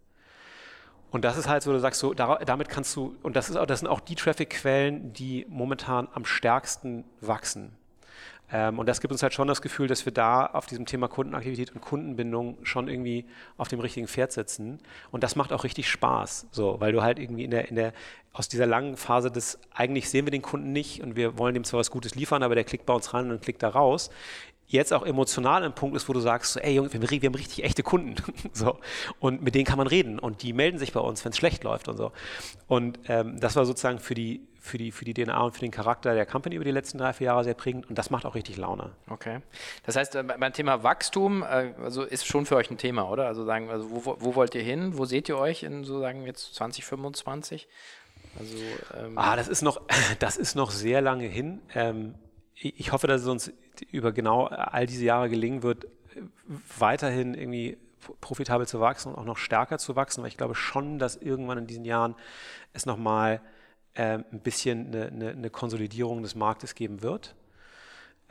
[1.12, 3.66] Und das ist halt so, du sagst so, damit kannst du, und das, ist auch,
[3.66, 7.76] das sind auch die Traffic-Quellen, die momentan am stärksten wachsen.
[8.51, 11.07] Ähm, und das gibt uns halt schon das Gefühl, dass wir da auf diesem Thema
[11.07, 13.26] Kundenaktivität und Kundenbindung schon irgendwie
[13.57, 14.80] auf dem richtigen Pferd sitzen.
[15.12, 17.93] Und das macht auch richtig Spaß, so, weil du halt irgendwie in der, in der,
[18.34, 21.64] aus dieser langen Phase des, eigentlich sehen wir den Kunden nicht und wir wollen dem
[21.64, 24.10] zwar was Gutes liefern, aber der klickt bei uns rein und klickt da raus,
[24.70, 27.36] jetzt auch emotional ein Punkt ist, wo du sagst, so, ey Junge, wir, wir haben
[27.36, 28.15] richtig echte Kunden.
[28.53, 28.78] so.
[29.20, 31.63] Und mit denen kann man reden und die melden sich bei uns, wenn es schlecht
[31.63, 32.11] läuft und so.
[32.67, 35.72] Und ähm, das war sozusagen für die, für, die, für die DNA und für den
[35.72, 38.36] Charakter der Company über die letzten drei, vier Jahre sehr prägend und das macht auch
[38.36, 38.91] richtig Laune.
[39.09, 39.39] Okay.
[39.86, 43.26] Das heißt, äh, beim Thema Wachstum, äh, also ist schon für euch ein Thema, oder?
[43.26, 44.97] Also sagen, also wo, wo wollt ihr hin?
[44.97, 47.67] Wo seht ihr euch in so sagen jetzt 2025?
[48.38, 48.55] Also,
[48.97, 49.82] ähm ah, das ist noch,
[50.20, 51.59] das ist noch sehr lange hin.
[51.74, 52.13] Ähm,
[52.62, 53.51] ich hoffe, dass es uns
[53.91, 55.88] über genau all diese Jahre gelingen wird,
[56.78, 57.78] weiterhin irgendwie
[58.22, 61.57] profitabel zu wachsen und auch noch stärker zu wachsen, weil ich glaube schon, dass irgendwann
[61.57, 62.16] in diesen Jahren
[62.74, 63.41] es nochmal
[63.95, 67.36] ähm, ein bisschen eine, eine, eine, Konsolidierung des Marktes geben wird.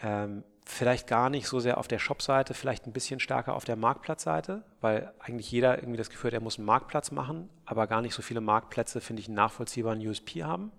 [0.03, 3.77] Ähm, vielleicht gar nicht so sehr auf der Shop-Seite, vielleicht ein bisschen stärker auf der
[3.77, 8.03] Marktplatzseite, weil eigentlich jeder irgendwie das Gefühl hat, er muss einen Marktplatz machen, aber gar
[8.03, 10.73] nicht so viele Marktplätze, finde ich, einen nachvollziehbaren USP haben.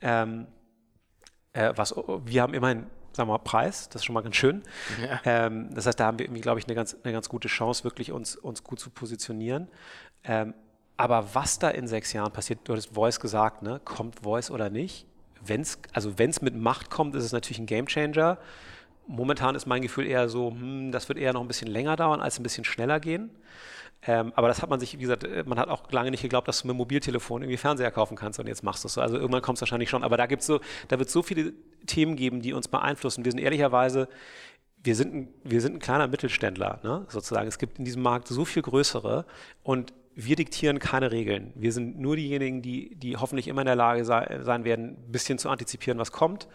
[0.00, 0.46] Ähm,
[1.52, 4.62] äh, was, wir haben immerhin, sagen wir mal, Preis, das ist schon mal ganz schön.
[5.02, 5.20] Ja.
[5.24, 7.84] Ähm, das heißt, da haben wir irgendwie, glaube ich, eine ganz, eine ganz gute Chance,
[7.84, 9.68] wirklich uns, uns gut zu positionieren.
[10.24, 10.54] Ähm,
[10.96, 13.80] aber was da in sechs Jahren passiert, du hattest Voice gesagt, ne?
[13.84, 15.06] kommt Voice oder nicht?
[15.40, 18.38] Wenn's, also wenn es mit Macht kommt, ist es natürlich ein Gamechanger.
[19.06, 22.20] Momentan ist mein Gefühl eher so, hm, das wird eher noch ein bisschen länger dauern,
[22.20, 23.30] als ein bisschen schneller gehen.
[24.06, 26.48] Ähm, aber das hat man sich, wie gesagt, äh, man hat auch lange nicht geglaubt,
[26.48, 29.00] dass du mit Mobiltelefon irgendwie Fernseher kaufen kannst und jetzt machst du es so.
[29.00, 30.02] Also irgendwann kommt es wahrscheinlich schon.
[30.02, 31.52] Aber da gibt's so, da wird es so viele
[31.86, 33.24] Themen geben, die uns beeinflussen.
[33.24, 34.08] Wir sind ehrlicherweise,
[34.82, 37.46] wir sind ein, wir sind ein kleiner Mittelständler, ne, sozusagen.
[37.46, 39.26] Es gibt in diesem Markt so viel größere
[39.62, 41.52] und wir diktieren keine Regeln.
[41.54, 45.12] Wir sind nur diejenigen, die, die hoffentlich immer in der Lage sei, sein werden, ein
[45.12, 46.48] bisschen zu antizipieren, was kommt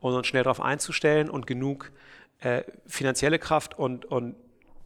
[0.00, 1.92] und uns schnell darauf einzustellen und genug
[2.40, 4.36] äh, finanzielle Kraft und, und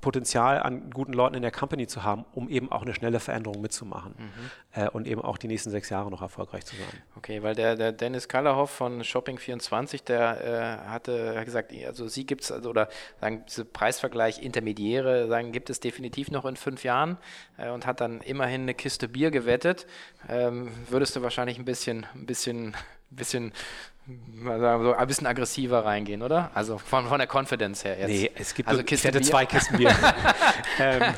[0.05, 3.63] Potenzial an guten Leuten in der Company zu haben, um eben auch eine schnelle Veränderung
[3.63, 4.83] mitzumachen mhm.
[4.83, 7.03] äh, und eben auch die nächsten sechs Jahre noch erfolgreich zu sein.
[7.17, 12.43] Okay, weil der, der Dennis Kallerhoff von Shopping24, der äh, hatte gesagt, also sie gibt
[12.43, 17.17] es, also, oder sagen, diese Preisvergleich Intermediäre, sagen, gibt es definitiv noch in fünf Jahren
[17.57, 19.87] äh, und hat dann immerhin eine Kiste Bier gewettet.
[20.29, 22.77] Ähm, würdest du wahrscheinlich ein bisschen, ein bisschen
[23.11, 23.53] bisschen,
[24.07, 26.51] ein bisschen aggressiver reingehen, oder?
[26.53, 28.09] Also von, von der Confidence her jetzt.
[28.09, 29.97] Nee, es gibt also nur, ich hätte zwei Kisten Bier.
[30.79, 31.15] ähm,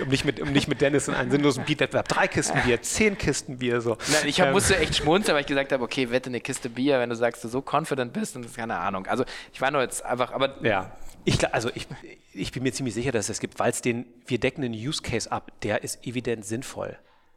[0.00, 2.08] um, nicht mit, um nicht mit Dennis in einen sinnlosen Beat-Wettbewerb.
[2.08, 3.98] Drei Kisten Bier, zehn Kisten Bier, so.
[4.10, 6.70] Nein, ich hab, ähm, musste echt schmunzeln, weil ich gesagt habe, okay, wette eine Kiste
[6.70, 9.06] Bier, wenn du sagst, du so confident bist, das ist keine Ahnung.
[9.06, 10.54] Also ich war nur jetzt einfach, aber...
[10.64, 10.90] Ja,
[11.26, 11.86] ich, also ich,
[12.32, 15.02] ich bin mir ziemlich sicher, dass es gibt, weil es den, wir decken einen Use
[15.02, 16.96] Case ab, der ist evident sinnvoll.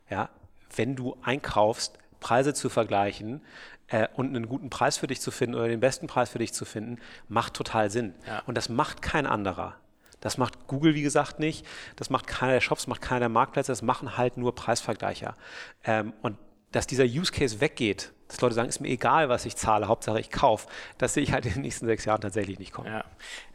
[0.09, 0.29] Ja,
[0.75, 3.41] wenn du einkaufst, Preise zu vergleichen
[3.87, 6.53] äh, und einen guten Preis für dich zu finden oder den besten Preis für dich
[6.53, 8.13] zu finden, macht total Sinn.
[8.25, 8.43] Ja.
[8.45, 9.75] Und das macht kein anderer.
[10.19, 11.65] Das macht Google, wie gesagt, nicht.
[11.95, 13.71] Das macht keiner der Shops, macht keiner der Marktplätze.
[13.71, 15.35] Das machen halt nur Preisvergleicher.
[15.83, 16.37] Ähm, und
[16.71, 20.19] dass dieser Use Case weggeht, dass Leute sagen, ist mir egal, was ich zahle, Hauptsache
[20.19, 20.67] ich kaufe,
[20.97, 22.87] das sehe ich halt in den nächsten sechs Jahren tatsächlich nicht kommen.
[22.87, 23.05] Ja,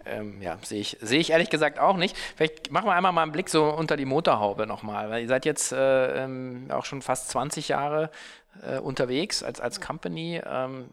[0.07, 2.17] ähm, ja sehe ich, sehe ich ehrlich gesagt auch nicht.
[2.37, 5.45] Vielleicht machen wir einmal mal einen Blick so unter die Motorhaube nochmal, weil ihr seid
[5.45, 8.11] jetzt äh, ähm, auch schon fast 20 Jahre
[8.61, 10.41] äh, unterwegs als, als Company.
[10.45, 10.87] Ähm,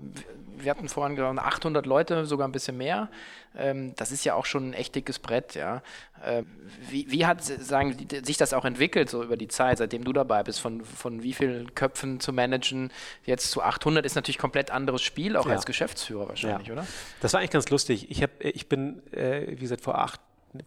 [0.58, 3.10] wir hatten vorhin gesagt, 800 Leute, sogar ein bisschen mehr.
[3.58, 5.56] Ähm, das ist ja auch schon ein echt dickes Brett.
[5.56, 5.82] Ja.
[6.24, 6.44] Äh,
[6.90, 10.44] wie, wie, hat sagen, sich das auch entwickelt, so über die Zeit, seitdem du dabei
[10.44, 12.92] bist, von, von wie vielen Köpfen zu managen?
[13.26, 15.54] Jetzt zu 800 ist natürlich komplett anderes Spiel, auch ja.
[15.54, 16.74] als Geschäftsführer wahrscheinlich, ja.
[16.74, 16.86] oder?
[17.22, 18.12] Das war eigentlich ganz lustig.
[18.12, 20.20] Ich, hab, ich bin, äh, wie gesagt, vor acht,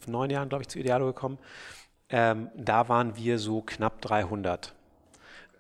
[0.06, 1.38] neun Jahren, glaube ich, zu Idealo gekommen.
[2.08, 4.74] Ähm, da waren wir so knapp 300.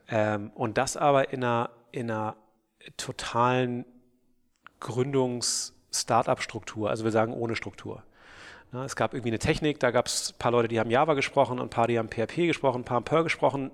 [0.08, 2.36] Ähm, und das aber in einer, in einer
[2.96, 3.84] totalen
[4.80, 8.02] Gründungs-Startup-Struktur, also wir sagen ohne Struktur.
[8.72, 11.14] Ja, es gab irgendwie eine Technik, da gab es ein paar Leute, die haben Java
[11.14, 13.70] gesprochen und ein paar, die haben PHP gesprochen, ein paar haben Perl gesprochen.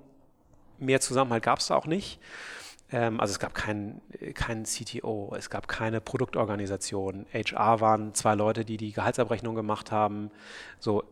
[0.79, 2.21] Mehr Zusammenhalt gab es da auch nicht.
[2.91, 4.01] Ähm, also es gab keinen
[4.35, 7.27] kein CTO, es gab keine Produktorganisation.
[7.33, 10.31] HR waren zwei Leute, die die Gehaltsabrechnung gemacht haben.
[10.79, 11.05] So,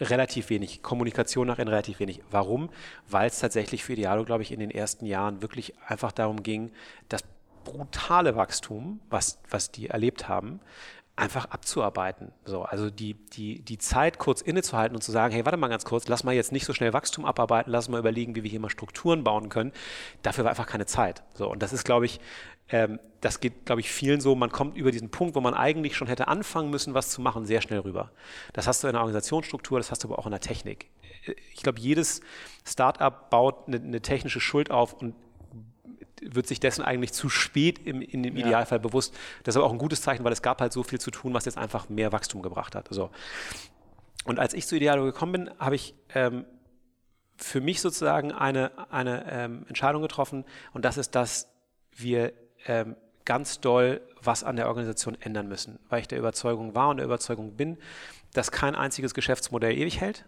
[0.00, 2.20] relativ wenig, Kommunikation nach innen relativ wenig.
[2.30, 2.70] Warum?
[3.08, 6.72] Weil es tatsächlich für Idealo, glaube ich, in den ersten Jahren wirklich einfach darum ging,
[7.08, 7.22] das
[7.64, 10.60] brutale Wachstum, was, was die erlebt haben,
[11.18, 12.32] einfach abzuarbeiten.
[12.44, 15.84] So, also die, die, die Zeit kurz innezuhalten und zu sagen, hey, warte mal ganz
[15.84, 18.60] kurz, lass mal jetzt nicht so schnell Wachstum abarbeiten, lass mal überlegen, wie wir hier
[18.60, 19.72] mal Strukturen bauen können.
[20.22, 21.22] Dafür war einfach keine Zeit.
[21.34, 22.20] So, und das ist, glaube ich,
[22.70, 24.34] ähm, das geht, glaube ich, vielen so.
[24.34, 27.46] Man kommt über diesen Punkt, wo man eigentlich schon hätte anfangen müssen, was zu machen,
[27.46, 28.12] sehr schnell rüber.
[28.52, 30.88] Das hast du in der Organisationsstruktur, das hast du aber auch in der Technik.
[31.52, 32.20] Ich glaube, jedes
[32.64, 35.14] Startup baut eine, eine technische Schuld auf und
[36.22, 38.82] wird sich dessen eigentlich zu spät im, in dem Idealfall ja.
[38.82, 39.14] bewusst.
[39.44, 41.34] Das ist aber auch ein gutes Zeichen, weil es gab halt so viel zu tun,
[41.34, 42.88] was jetzt einfach mehr Wachstum gebracht hat.
[42.90, 43.10] So.
[44.24, 46.44] Und als ich zu Idealo gekommen bin, habe ich ähm,
[47.36, 51.48] für mich sozusagen eine, eine ähm, Entscheidung getroffen und das ist, dass
[51.92, 52.32] wir
[52.66, 56.96] ähm, ganz doll was an der Organisation ändern müssen, weil ich der Überzeugung war und
[56.96, 57.78] der Überzeugung bin,
[58.32, 60.24] dass kein einziges Geschäftsmodell ewig hält.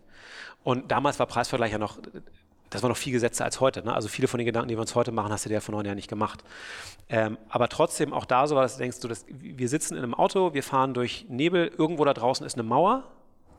[0.62, 1.99] Und damals war Preisvergleich ja noch,
[2.71, 3.85] das war noch viel gesetzter als heute.
[3.85, 3.93] Ne?
[3.93, 5.75] Also viele von den Gedanken, die wir uns heute machen, hast du dir ja vor
[5.75, 6.43] neun Jahren nicht gemacht.
[7.09, 10.03] Ähm, aber trotzdem auch da so war, dass du denkst, du, dass wir sitzen in
[10.03, 13.05] einem Auto, wir fahren durch Nebel, irgendwo da draußen ist eine Mauer,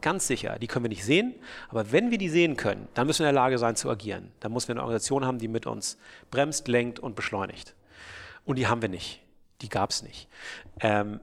[0.01, 1.35] ganz sicher, die können wir nicht sehen,
[1.69, 4.31] aber wenn wir die sehen können, dann müssen wir in der Lage sein zu agieren.
[4.39, 5.97] Dann müssen wir eine Organisation haben, die mit uns
[6.31, 7.75] bremst, lenkt und beschleunigt.
[8.45, 9.21] Und die haben wir nicht.
[9.61, 10.27] Die gab es nicht.
[10.79, 11.19] Ähm,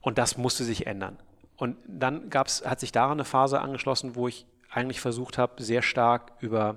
[0.00, 1.16] und das musste sich ändern.
[1.56, 5.82] Und dann gab's, hat sich daran eine Phase angeschlossen, wo ich eigentlich versucht habe, sehr
[5.82, 6.76] stark über,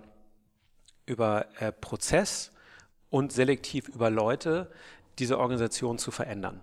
[1.09, 2.51] über äh, Prozess
[3.09, 4.71] und selektiv über Leute
[5.17, 6.61] diese Organisation zu verändern.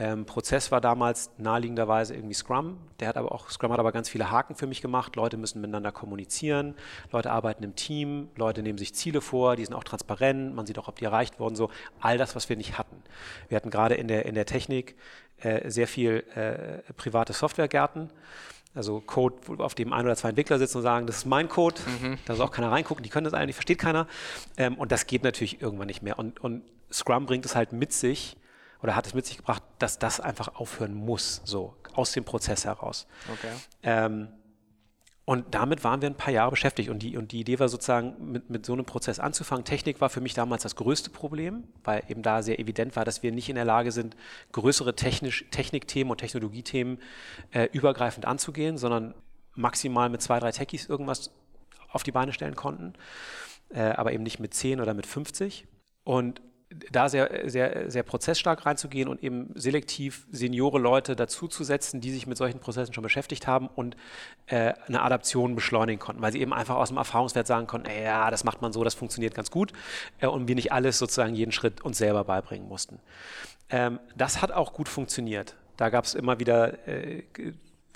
[0.00, 2.78] Ähm, Prozess war damals naheliegenderweise irgendwie Scrum.
[3.00, 5.16] Der hat aber auch, Scrum hat aber ganz viele Haken für mich gemacht.
[5.16, 6.74] Leute müssen miteinander kommunizieren,
[7.10, 10.78] Leute arbeiten im Team, Leute nehmen sich Ziele vor, die sind auch transparent, man sieht
[10.78, 11.70] auch, ob die erreicht wurden, so.
[12.00, 13.02] All das, was wir nicht hatten.
[13.48, 14.94] Wir hatten gerade in der, in der Technik
[15.38, 18.10] äh, sehr viel äh, private Softwaregärten.
[18.74, 21.80] Also Code, auf dem ein oder zwei Entwickler sitzen und sagen, das ist mein Code,
[22.00, 22.18] mhm.
[22.26, 24.06] da soll auch keiner reingucken, die können das eigentlich, versteht keiner.
[24.56, 26.18] Ähm, und das geht natürlich irgendwann nicht mehr.
[26.18, 26.62] Und, und
[26.92, 28.36] Scrum bringt es halt mit sich,
[28.82, 32.64] oder hat es mit sich gebracht, dass das einfach aufhören muss, so aus dem Prozess
[32.64, 33.06] heraus.
[33.32, 33.52] Okay.
[33.82, 34.28] Ähm,
[35.28, 36.88] und damit waren wir ein paar Jahre beschäftigt.
[36.88, 39.62] Und die, und die Idee war sozusagen, mit, mit so einem Prozess anzufangen.
[39.62, 43.22] Technik war für mich damals das größte Problem, weil eben da sehr evident war, dass
[43.22, 44.16] wir nicht in der Lage sind,
[44.52, 46.98] größere Technisch, Technikthemen und Technologiethemen
[47.50, 49.12] äh, übergreifend anzugehen, sondern
[49.54, 51.30] maximal mit zwei, drei Techies irgendwas
[51.92, 52.94] auf die Beine stellen konnten,
[53.68, 55.66] äh, aber eben nicht mit zehn oder mit 50.
[56.04, 56.40] Und
[56.90, 62.36] da sehr, sehr, sehr prozessstark reinzugehen und eben selektiv seniore Leute dazuzusetzen, die sich mit
[62.36, 63.96] solchen Prozessen schon beschäftigt haben und
[64.46, 68.30] äh, eine Adaption beschleunigen konnten, weil sie eben einfach aus dem Erfahrungswert sagen konnten, ja,
[68.30, 69.72] das macht man so, das funktioniert ganz gut
[70.20, 73.00] äh, und wir nicht alles sozusagen jeden Schritt uns selber beibringen mussten.
[73.70, 75.56] Ähm, das hat auch gut funktioniert.
[75.76, 77.22] Da gab es immer wieder äh,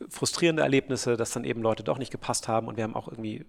[0.09, 3.45] frustrierende Erlebnisse, dass dann eben Leute doch nicht gepasst haben und wir haben auch irgendwie,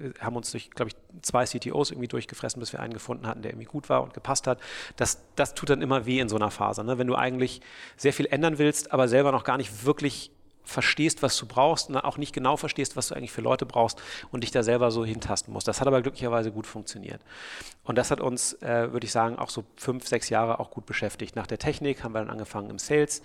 [0.00, 3.42] äh, haben uns durch, glaube ich, zwei CTOs irgendwie durchgefressen, bis wir einen gefunden hatten,
[3.42, 4.58] der irgendwie gut war und gepasst hat.
[4.96, 6.98] Das, das tut dann immer weh in so einer Phase, ne?
[6.98, 7.60] wenn du eigentlich
[7.96, 10.30] sehr viel ändern willst, aber selber noch gar nicht wirklich
[10.68, 14.02] verstehst, was du brauchst und auch nicht genau verstehst, was du eigentlich für Leute brauchst
[14.30, 15.66] und dich da selber so hintasten musst.
[15.66, 17.22] Das hat aber glücklicherweise gut funktioniert.
[17.84, 20.84] Und das hat uns, äh, würde ich sagen, auch so fünf, sechs Jahre auch gut
[20.84, 21.36] beschäftigt.
[21.36, 23.22] Nach der Technik haben wir dann angefangen im Sales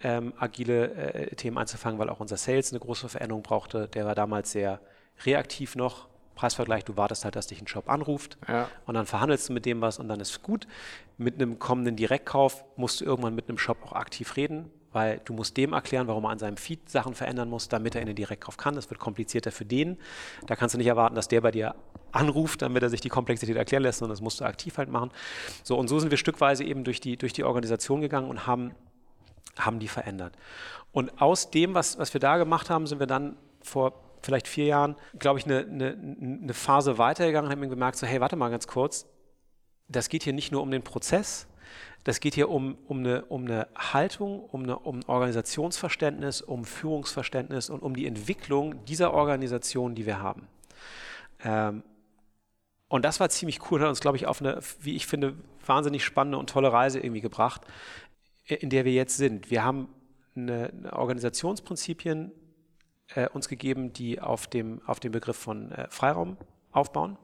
[0.00, 3.88] ähm, agile äh, Themen einzufangen, weil auch unser Sales eine große Veränderung brauchte.
[3.88, 4.80] Der war damals sehr
[5.26, 6.08] reaktiv noch.
[6.34, 8.68] Preisvergleich, du wartest halt, dass dich ein Shop anruft ja.
[8.84, 10.66] und dann verhandelst du mit dem was und dann ist gut.
[11.16, 15.34] Mit einem kommenden Direktkauf musst du irgendwann mit einem Shop auch aktiv reden weil du
[15.34, 18.16] musst dem erklären, warum er an seinem Feed Sachen verändern muss, damit er in den
[18.16, 18.74] Direktkauf kann.
[18.74, 19.98] Das wird komplizierter für den.
[20.46, 21.74] Da kannst du nicht erwarten, dass der bei dir
[22.12, 25.10] anruft, damit er sich die Komplexität erklären lässt, sondern das musst du aktiv halt machen.
[25.64, 28.74] So, und so sind wir stückweise eben durch die, durch die Organisation gegangen und haben,
[29.58, 30.34] haben die verändert.
[30.92, 34.64] Und aus dem, was, was wir da gemacht haben, sind wir dann vor vielleicht vier
[34.64, 35.90] Jahren, glaube ich, eine, eine,
[36.42, 39.06] eine Phase weitergegangen und haben gemerkt, so, hey, warte mal ganz kurz,
[39.88, 41.48] das geht hier nicht nur um den Prozess,
[42.04, 46.64] das geht hier um, um, eine, um eine Haltung, um, eine, um ein Organisationsverständnis, um
[46.64, 50.46] Führungsverständnis und um die Entwicklung dieser Organisation, die wir haben.
[51.42, 51.82] Ähm,
[52.88, 56.04] und das war ziemlich cool, hat uns, glaube ich, auf eine, wie ich finde, wahnsinnig
[56.04, 57.62] spannende und tolle Reise irgendwie gebracht,
[58.44, 59.50] in der wir jetzt sind.
[59.50, 59.88] Wir haben
[60.36, 62.30] eine, eine Organisationsprinzipien
[63.14, 66.36] äh, uns gegeben, die auf dem, auf dem Begriff von äh, Freiraum
[66.70, 67.18] aufbauen.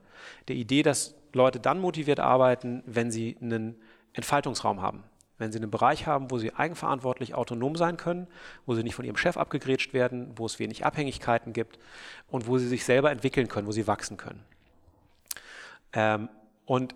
[0.48, 3.80] Der Idee, dass Leute dann motiviert arbeiten, wenn sie einen
[4.14, 5.04] Entfaltungsraum haben.
[5.38, 8.28] Wenn Sie einen Bereich haben, wo Sie eigenverantwortlich autonom sein können,
[8.66, 11.78] wo Sie nicht von Ihrem Chef abgegrätscht werden, wo es wenig Abhängigkeiten gibt
[12.28, 14.44] und wo Sie sich selber entwickeln können, wo Sie wachsen können.
[15.92, 16.28] Ähm,
[16.64, 16.94] und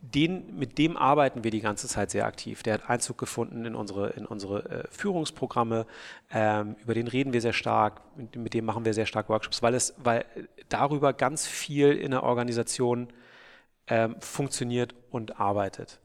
[0.00, 2.62] den, mit dem arbeiten wir die ganze Zeit sehr aktiv.
[2.62, 5.86] Der hat Einzug gefunden in unsere, in unsere äh, Führungsprogramme.
[6.30, 8.00] Ähm, über den reden wir sehr stark.
[8.16, 10.24] Mit, mit, dem machen wir sehr stark Workshops, weil, es, weil
[10.68, 13.08] darüber ganz viel in der Organisation
[13.88, 15.98] ähm, funktioniert und arbeitet.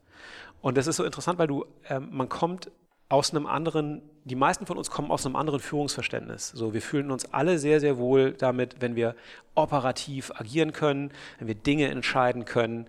[0.61, 2.71] Und das ist so interessant, weil du, ähm, man kommt
[3.09, 6.49] aus einem anderen, die meisten von uns kommen aus einem anderen Führungsverständnis.
[6.49, 9.15] So, wir fühlen uns alle sehr, sehr wohl damit, wenn wir
[9.53, 12.87] operativ agieren können, wenn wir Dinge entscheiden können,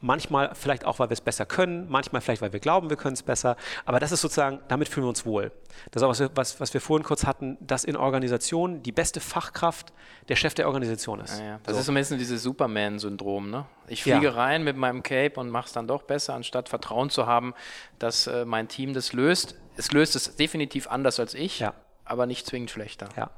[0.00, 3.14] Manchmal vielleicht auch, weil wir es besser können, manchmal vielleicht, weil wir glauben, wir können
[3.14, 3.56] es besser.
[3.86, 5.52] Aber das ist sozusagen, damit fühlen wir uns wohl.
[5.90, 9.92] Das ist auch, was was wir vorhin kurz hatten, dass in Organisationen die beste Fachkraft
[10.28, 11.38] der Chef der Organisation ist.
[11.38, 11.60] Ja, ja.
[11.64, 11.80] Das so.
[11.80, 13.50] ist so ein bisschen dieses Superman-Syndrom.
[13.50, 13.64] Ne?
[13.88, 14.32] Ich fliege ja.
[14.32, 17.54] rein mit meinem Cape und mache es dann doch besser, anstatt Vertrauen zu haben,
[17.98, 19.56] dass äh, mein Team das löst.
[19.76, 21.64] Es löst es definitiv anders als ich,
[22.04, 23.08] aber nicht zwingend schlechter.
[23.16, 23.30] Ja.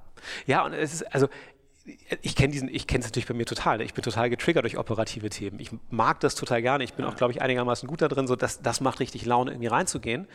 [0.47, 1.29] Ja, und es ist, also
[2.23, 3.79] ich kenne diesen, ich kenne es natürlich bei mir total.
[3.79, 3.85] Ne?
[3.85, 5.59] Ich bin total getriggert durch operative Themen.
[5.61, 6.85] Ich mag das total gerne.
[6.85, 8.27] Ich bin auch, glaube ich, einigermaßen gut da drin.
[8.27, 10.27] So, das, das macht richtig Laune, irgendwie reinzugehen.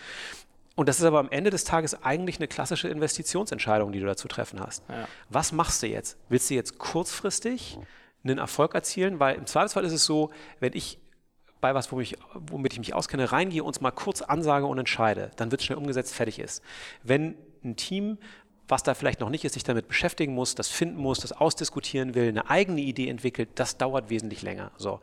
[0.75, 4.27] Und das ist aber am Ende des Tages eigentlich eine klassische Investitionsentscheidung, die du dazu
[4.27, 4.83] treffen hast.
[4.89, 5.07] Ja.
[5.29, 6.17] Was machst du jetzt?
[6.29, 7.77] Willst du jetzt kurzfristig
[8.23, 9.19] einen Erfolg erzielen?
[9.19, 10.99] Weil im Zweifelsfall ist es so, wenn ich
[11.61, 14.77] bei was, womit ich, womit ich mich auskenne, reingehe und es mal kurz ansage und
[14.79, 16.63] entscheide, dann wird es schnell umgesetzt, fertig ist.
[17.03, 18.17] Wenn ein Team
[18.67, 22.15] was da vielleicht noch nicht ist, sich damit beschäftigen muss, das finden muss, das ausdiskutieren
[22.15, 24.71] will, eine eigene Idee entwickelt, das dauert wesentlich länger.
[24.77, 24.99] So.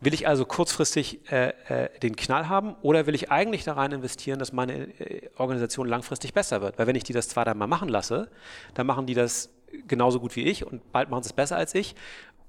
[0.00, 3.90] Will ich also kurzfristig äh, äh, den Knall haben oder will ich eigentlich da rein
[3.90, 6.78] investieren, dass meine äh, Organisation langfristig besser wird?
[6.78, 8.30] Weil wenn ich die das zwei, dreimal machen lasse,
[8.74, 9.50] dann machen die das
[9.86, 11.96] genauso gut wie ich und bald machen sie es besser als ich.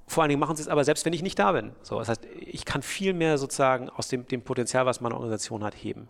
[0.06, 1.72] Vor allen Dingen machen sie es aber selbst, wenn ich nicht da bin.
[1.82, 5.64] So, das heißt, ich kann viel mehr sozusagen aus dem, dem Potenzial, was meine Organisation
[5.64, 6.08] hat, heben.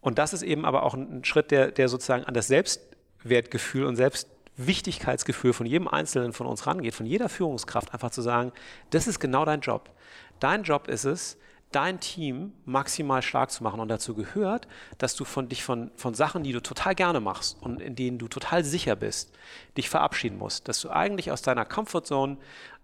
[0.00, 2.80] Und das ist eben aber auch ein Schritt, der, der sozusagen an das Selbst
[3.22, 8.52] Selbstwertgefühl und Selbstwichtigkeitsgefühl von jedem Einzelnen von uns rangeht, von jeder Führungskraft, einfach zu sagen,
[8.90, 9.90] das ist genau dein Job.
[10.38, 11.36] Dein Job ist es,
[11.72, 13.78] dein Team maximal stark zu machen.
[13.78, 14.66] Und dazu gehört,
[14.98, 18.18] dass du von dich von, von Sachen, die du total gerne machst und in denen
[18.18, 19.32] du total sicher bist,
[19.76, 20.66] dich verabschieden musst.
[20.66, 22.38] Dass du eigentlich aus deiner Comfortzone,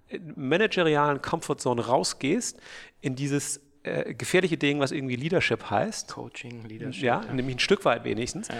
[0.08, 2.60] äh, managerialen Comfortzone rausgehst
[3.00, 6.12] in dieses äh, gefährliche Ding, was irgendwie Leadership heißt.
[6.12, 7.02] Coaching, Leadership.
[7.02, 7.32] Ja, ja.
[7.32, 8.48] nämlich ein Stück weit wenigstens.
[8.48, 8.54] Ja.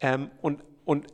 [0.00, 1.06] Ähm, und und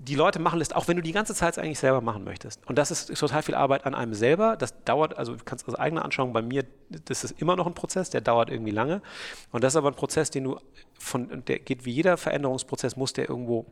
[0.00, 2.64] die Leute machen lässt, auch wenn du die ganze Zeit eigentlich selber machen möchtest.
[2.68, 4.56] Und das ist total viel Arbeit an einem selber.
[4.56, 7.74] Das dauert, also du kannst aus eigener Anschauung bei mir, das ist immer noch ein
[7.74, 9.02] Prozess, der dauert irgendwie lange.
[9.50, 10.60] Und das ist aber ein Prozess, den du
[10.98, 13.66] von, der geht wie jeder Veränderungsprozess, muss der irgendwo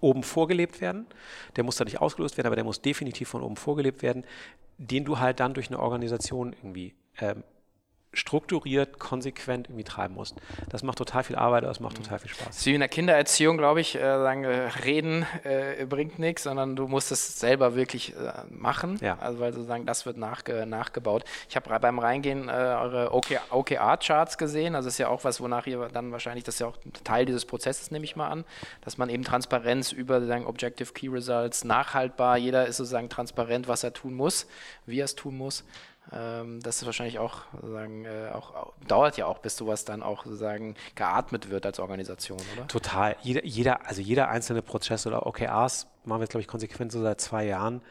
[0.00, 1.06] oben vorgelebt werden.
[1.56, 4.24] Der muss da nicht ausgelöst werden, aber der muss definitiv von oben vorgelebt werden,
[4.76, 7.42] den du halt dann durch eine Organisation irgendwie ähm,
[8.18, 10.36] strukturiert, konsequent irgendwie treiben musst.
[10.68, 12.46] Das macht total viel Arbeit, das macht total viel Spaß.
[12.46, 16.42] Das ist wie in der Kindererziehung, glaube ich, äh, sagen, äh, reden äh, bringt nichts,
[16.42, 18.98] sondern du musst es selber wirklich äh, machen.
[19.00, 19.18] Ja.
[19.18, 21.24] Also weil sozusagen das wird nachge nachgebaut.
[21.48, 24.74] Ich habe beim Reingehen äh, eure OKR-Charts gesehen.
[24.74, 27.26] Also das ist ja auch was, wonach ihr dann wahrscheinlich, das ist ja auch Teil
[27.26, 28.44] dieses Prozesses, nehme ich mal an,
[28.82, 33.84] dass man eben Transparenz über sozusagen Objective Key Results nachhaltbar, jeder ist sozusagen transparent, was
[33.84, 34.46] er tun muss,
[34.86, 35.64] wie er es tun muss.
[36.12, 40.02] Ähm, das ist wahrscheinlich auch, sozusagen, äh, auch, auch, dauert ja auch, bis sowas dann
[40.02, 42.66] auch sozusagen geatmet wird als Organisation, oder?
[42.66, 43.16] Total.
[43.22, 47.02] Jeder, jeder, also jeder einzelne Prozess oder OKRs machen wir jetzt, glaube ich, konsequent so
[47.02, 47.82] seit zwei Jahren.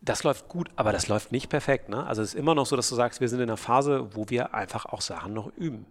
[0.00, 1.88] Das läuft gut, aber das läuft nicht perfekt.
[1.88, 2.04] Ne?
[2.04, 4.28] Also es ist immer noch so, dass du sagst, wir sind in einer Phase, wo
[4.28, 5.86] wir einfach auch Sachen noch üben.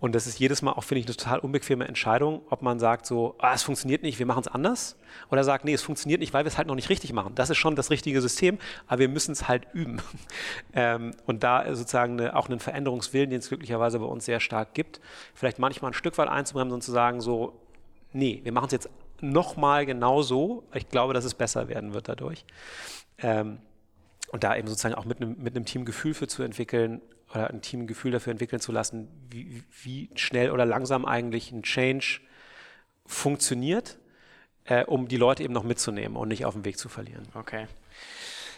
[0.00, 3.04] Und das ist jedes Mal auch, finde ich, eine total unbequeme Entscheidung, ob man sagt
[3.04, 4.96] so, ah, es funktioniert nicht, wir machen es anders.
[5.28, 7.34] Oder sagt, nee, es funktioniert nicht, weil wir es halt noch nicht richtig machen.
[7.34, 10.00] Das ist schon das richtige System, aber wir müssen es halt üben.
[10.72, 14.72] ähm, und da sozusagen eine, auch einen Veränderungswillen, den es glücklicherweise bei uns sehr stark
[14.72, 15.00] gibt,
[15.34, 17.58] vielleicht manchmal ein Stück weit einzubremsen und zu sagen so,
[18.12, 18.90] nee, wir machen es jetzt
[19.20, 20.62] nochmal genau so.
[20.74, 22.44] Ich glaube, dass es besser werden wird dadurch.
[23.18, 23.58] Ähm,
[24.30, 27.00] und da eben sozusagen auch mit einem, mit einem Team Gefühl für zu entwickeln,
[27.30, 31.52] oder ein Team ein Gefühl dafür entwickeln zu lassen, wie, wie schnell oder langsam eigentlich
[31.52, 32.20] ein Change
[33.06, 33.98] funktioniert,
[34.64, 37.26] äh, um die Leute eben noch mitzunehmen und nicht auf dem Weg zu verlieren.
[37.34, 37.66] Okay.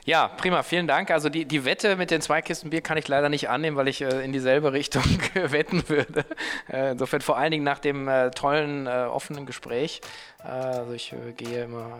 [0.04, 1.10] Ja, prima, vielen Dank.
[1.10, 3.88] Also die, die Wette mit den zwei Kisten Bier kann ich leider nicht annehmen, weil
[3.88, 6.24] ich äh, in dieselbe Richtung wetten würde.
[6.68, 10.00] Äh, insofern vor allen Dingen nach dem äh, tollen, äh, offenen Gespräch.
[10.42, 11.98] Äh, also ich äh, gehe immer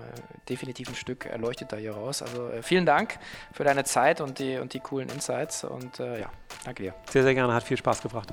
[0.49, 2.23] definitiv ein Stück erleuchteter hier raus.
[2.23, 3.19] Also vielen Dank
[3.53, 6.31] für deine Zeit und die, und die coolen Insights und ja,
[6.65, 6.95] danke dir.
[7.11, 8.33] Sehr, sehr gerne, hat viel Spaß gebracht.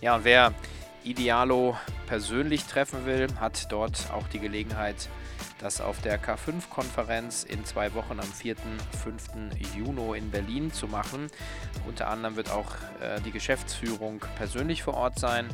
[0.00, 0.52] Ja, und wer
[1.04, 1.76] Idealo
[2.06, 5.08] persönlich treffen will, hat dort auch die Gelegenheit,
[5.62, 8.56] das auf der K5-Konferenz in zwei Wochen am 4.
[9.02, 9.28] 5.
[9.76, 11.28] Juni in Berlin zu machen.
[11.86, 15.48] Unter anderem wird auch äh, die Geschäftsführung persönlich vor Ort sein,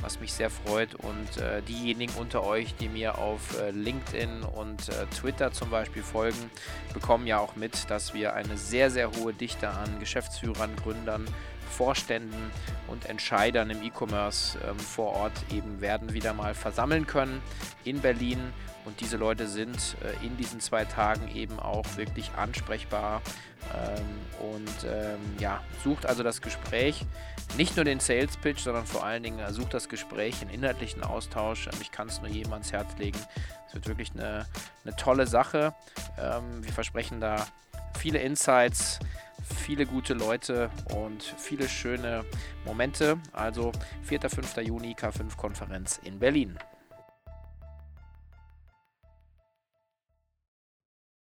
[0.00, 0.94] was mich sehr freut.
[0.94, 6.02] Und äh, diejenigen unter euch, die mir auf äh, LinkedIn und äh, Twitter zum Beispiel
[6.02, 6.50] folgen,
[6.94, 11.26] bekommen ja auch mit, dass wir eine sehr, sehr hohe Dichte an Geschäftsführern, Gründern,
[11.70, 12.50] Vorständen
[12.88, 17.40] und Entscheidern im E-Commerce ähm, vor Ort eben werden wieder mal versammeln können
[17.84, 18.52] in Berlin
[18.84, 23.22] und diese Leute sind äh, in diesen zwei Tagen eben auch wirklich ansprechbar
[23.74, 27.04] ähm, und ähm, ja, sucht also das Gespräch,
[27.56, 31.02] nicht nur den Sales Pitch, sondern vor allen Dingen äh, sucht das Gespräch, den inhaltlichen
[31.02, 31.66] Austausch.
[31.66, 33.18] Ähm, ich kann es nur jedem ans Herz legen.
[33.68, 34.46] Es wird wirklich eine,
[34.84, 35.74] eine tolle Sache.
[36.18, 37.46] Ähm, wir versprechen da
[37.98, 38.98] viele Insights,
[39.42, 42.24] viele gute Leute und viele schöne
[42.64, 43.18] Momente.
[43.32, 43.72] Also
[44.02, 44.20] 4.
[44.22, 44.56] 5.
[44.58, 46.58] Juni K5-Konferenz in Berlin.